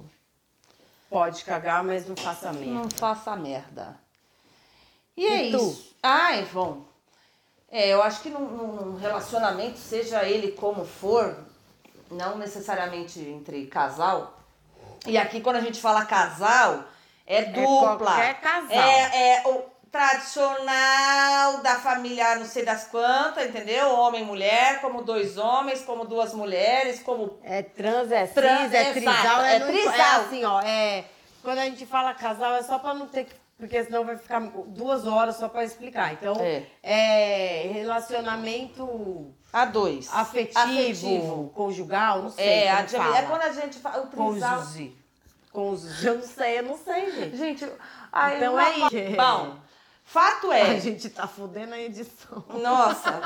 Pode 1.09 1.43
cagar, 1.43 1.83
mas 1.83 2.07
não 2.07 2.15
faça 2.15 2.53
merda. 2.53 2.71
Não 2.73 2.89
faça 2.91 3.35
merda. 3.35 3.99
E 5.17 5.25
é 5.25 5.45
E 5.47 5.51
tu? 5.51 5.57
isso. 5.57 5.95
Ai, 6.01 6.45
bom. 6.53 6.85
É, 7.69 7.89
eu 7.89 8.01
acho 8.03 8.21
que 8.21 8.29
num, 8.29 8.47
num 8.47 8.95
relacionamento, 8.97 9.77
seja 9.77 10.23
ele 10.23 10.51
como 10.53 10.85
for, 10.85 11.37
não 12.11 12.37
necessariamente 12.37 13.19
entre 13.19 13.65
casal. 13.67 14.37
E 15.07 15.17
aqui, 15.17 15.41
quando 15.41 15.55
a 15.55 15.61
gente 15.61 15.81
fala 15.81 16.05
casal, 16.05 16.83
é 17.25 17.43
dupla. 17.45 17.97
qualquer 17.97 18.39
casal. 18.41 18.69
É, 18.71 19.37
é 19.37 19.43
o 19.47 19.63
tradicional 19.91 21.57
da 21.61 21.75
família 21.79 22.35
não 22.35 22.45
sei 22.45 22.63
das 22.63 22.85
quantas, 22.85 23.45
entendeu? 23.47 23.89
Homem 23.93 24.21
e 24.21 24.25
mulher, 24.25 24.79
como 24.81 25.01
dois 25.01 25.37
homens, 25.37 25.81
como 25.81 26.05
duas 26.05 26.33
mulheres, 26.33 27.01
como 27.01 27.39
É 27.43 27.61
trans, 27.61 28.11
é 28.11 28.25
cis, 28.25 28.35
Trans, 28.35 28.73
é 28.73 28.81
exato, 28.81 28.93
trisal, 28.93 29.41
é 29.41 29.55
é, 29.55 29.59
não- 29.59 29.67
é 29.67 29.71
trisal. 29.71 30.21
assim, 30.21 30.45
ó, 30.45 30.61
é... 30.61 31.05
Quando 31.43 31.57
a 31.57 31.65
gente 31.65 31.85
fala 31.85 32.13
casal, 32.13 32.53
é 32.55 32.61
só 32.63 32.77
pra 32.79 32.93
não 32.93 33.07
ter 33.07 33.25
que... 33.25 33.33
Porque 33.57 33.83
senão 33.83 34.03
vai 34.05 34.15
ficar 34.17 34.39
duas 34.67 35.05
horas 35.05 35.35
só 35.35 35.47
pra 35.49 35.63
explicar. 35.63 36.13
Então, 36.13 36.35
É. 36.39 36.63
é, 36.81 37.69
relacionamento 37.73 39.33
a 39.51 39.65
dois. 39.65 40.09
afetivo, 40.11 41.51
conjugal, 41.53 42.23
não 42.23 42.29
sei 42.29 42.45
É, 42.45 42.71
a, 42.71 42.79
é 42.81 43.21
quando 43.23 43.41
a 43.41 43.51
gente 43.51 43.79
fala 43.79 44.03
o 44.03 44.07
trisal. 44.07 44.59
Cônjuge. 44.59 44.97
Cônjuge. 45.51 46.07
Eu 46.07 46.15
não 46.15 46.27
sei, 46.27 46.59
eu 46.59 46.63
não 46.63 46.77
sei, 46.77 47.11
gente. 47.11 47.37
Gente, 47.37 47.71
ai, 48.11 48.37
Então 48.37 48.59
é 48.59 48.77
isso. 48.77 49.15
Bom, 49.17 49.57
fato 50.03 50.51
A 50.51 50.57
é, 50.57 50.79
gente 50.79 51.09
tá 51.09 51.27
fudendo 51.27 51.73
a 51.73 51.79
edição. 51.79 52.43
nossa, 52.61 53.21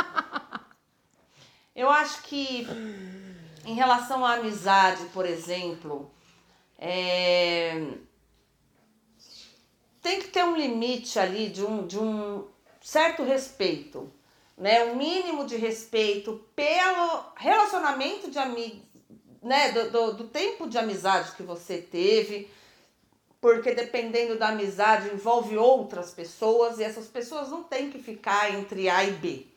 eu 1.75 1.89
acho 1.89 2.23
que 2.23 2.67
em 3.65 3.73
relação 3.73 4.25
à 4.25 4.33
amizade, 4.33 5.05
por 5.13 5.25
exemplo, 5.25 6.11
É, 6.77 7.87
Tem 10.01 10.19
que 10.19 10.27
ter 10.27 10.43
um 10.43 10.55
limite 10.55 11.17
ali 11.17 11.49
de 11.49 11.63
um, 11.63 11.85
de 11.87 11.97
um 11.97 12.47
certo 12.81 13.23
respeito, 13.23 14.11
né? 14.57 14.83
Um 14.85 14.95
mínimo 14.95 15.45
de 15.45 15.55
respeito 15.57 16.43
pelo 16.55 17.23
relacionamento 17.35 18.29
de 18.31 18.37
amigos, 18.39 18.81
né? 19.41 19.71
Do, 19.71 19.91
do, 19.91 20.13
do 20.13 20.23
tempo 20.27 20.67
de 20.69 20.77
amizade 20.77 21.33
que 21.33 21.43
você 21.43 21.77
teve, 21.79 22.49
porque 23.41 23.73
dependendo 23.75 24.37
da 24.39 24.49
amizade 24.49 25.09
envolve 25.13 25.57
outras 25.57 26.11
pessoas 26.11 26.79
e 26.79 26.83
essas 26.83 27.07
pessoas 27.07 27.49
não 27.49 27.63
têm 27.63 27.89
que 27.91 27.99
ficar 27.99 28.53
entre 28.53 28.89
A 28.89 29.03
e 29.03 29.11
B. 29.11 29.47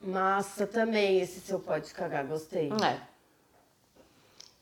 Massa 0.00 0.64
também, 0.66 1.20
esse 1.20 1.40
seu 1.40 1.58
pode 1.58 1.92
cagar, 1.92 2.24
gostei. 2.24 2.70
É. 2.72 3.00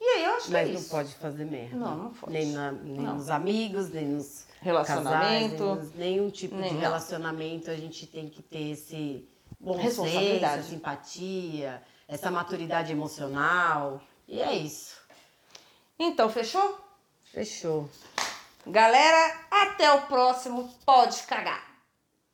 E 0.01 0.05
aí 0.05 0.25
eu 0.25 0.35
acho 0.35 0.51
Mas 0.51 0.65
que 0.65 0.71
é 0.71 0.73
não 0.73 0.81
isso. 0.81 0.91
pode 0.91 1.15
fazer 1.17 1.45
merda. 1.45 1.77
Não, 1.77 1.97
não 1.97 2.11
pode. 2.15 2.33
Nem, 2.33 2.47
na- 2.53 2.73
nem 2.73 3.01
Não. 3.01 3.17
nos 3.17 3.29
amigos, 3.29 3.91
nem 3.91 4.07
nos 4.07 4.46
Relacionamento. 4.67 5.65
casais, 5.65 5.95
nenhum 5.95 6.29
tipo 6.29 6.61
de 6.61 6.69
relacionamento 6.71 7.71
a 7.71 7.77
gente 7.77 8.05
tem 8.07 8.29
que 8.29 8.43
ter 8.43 8.73
esse 8.73 9.29
bom 9.61 9.75
senso, 9.75 10.03
Responsabilidade. 10.03 10.59
essa 10.61 10.69
simpatia, 10.69 11.83
essa 12.09 12.31
maturidade 12.33 12.91
emocional. 12.91 14.03
E 14.27 14.41
é 14.41 14.55
isso. 14.55 14.97
Então, 15.97 16.29
fechou? 16.29 16.81
Fechou. 17.33 17.89
Galera, 18.67 19.41
até 19.51 19.93
o 19.93 20.03
próximo 20.03 20.69
Pode 20.85 21.23
Cagar. 21.23 21.65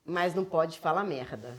Mas 0.03 0.35
não 0.35 0.45
pode 0.45 0.81
falar 0.81 1.05
merda. 1.05 1.55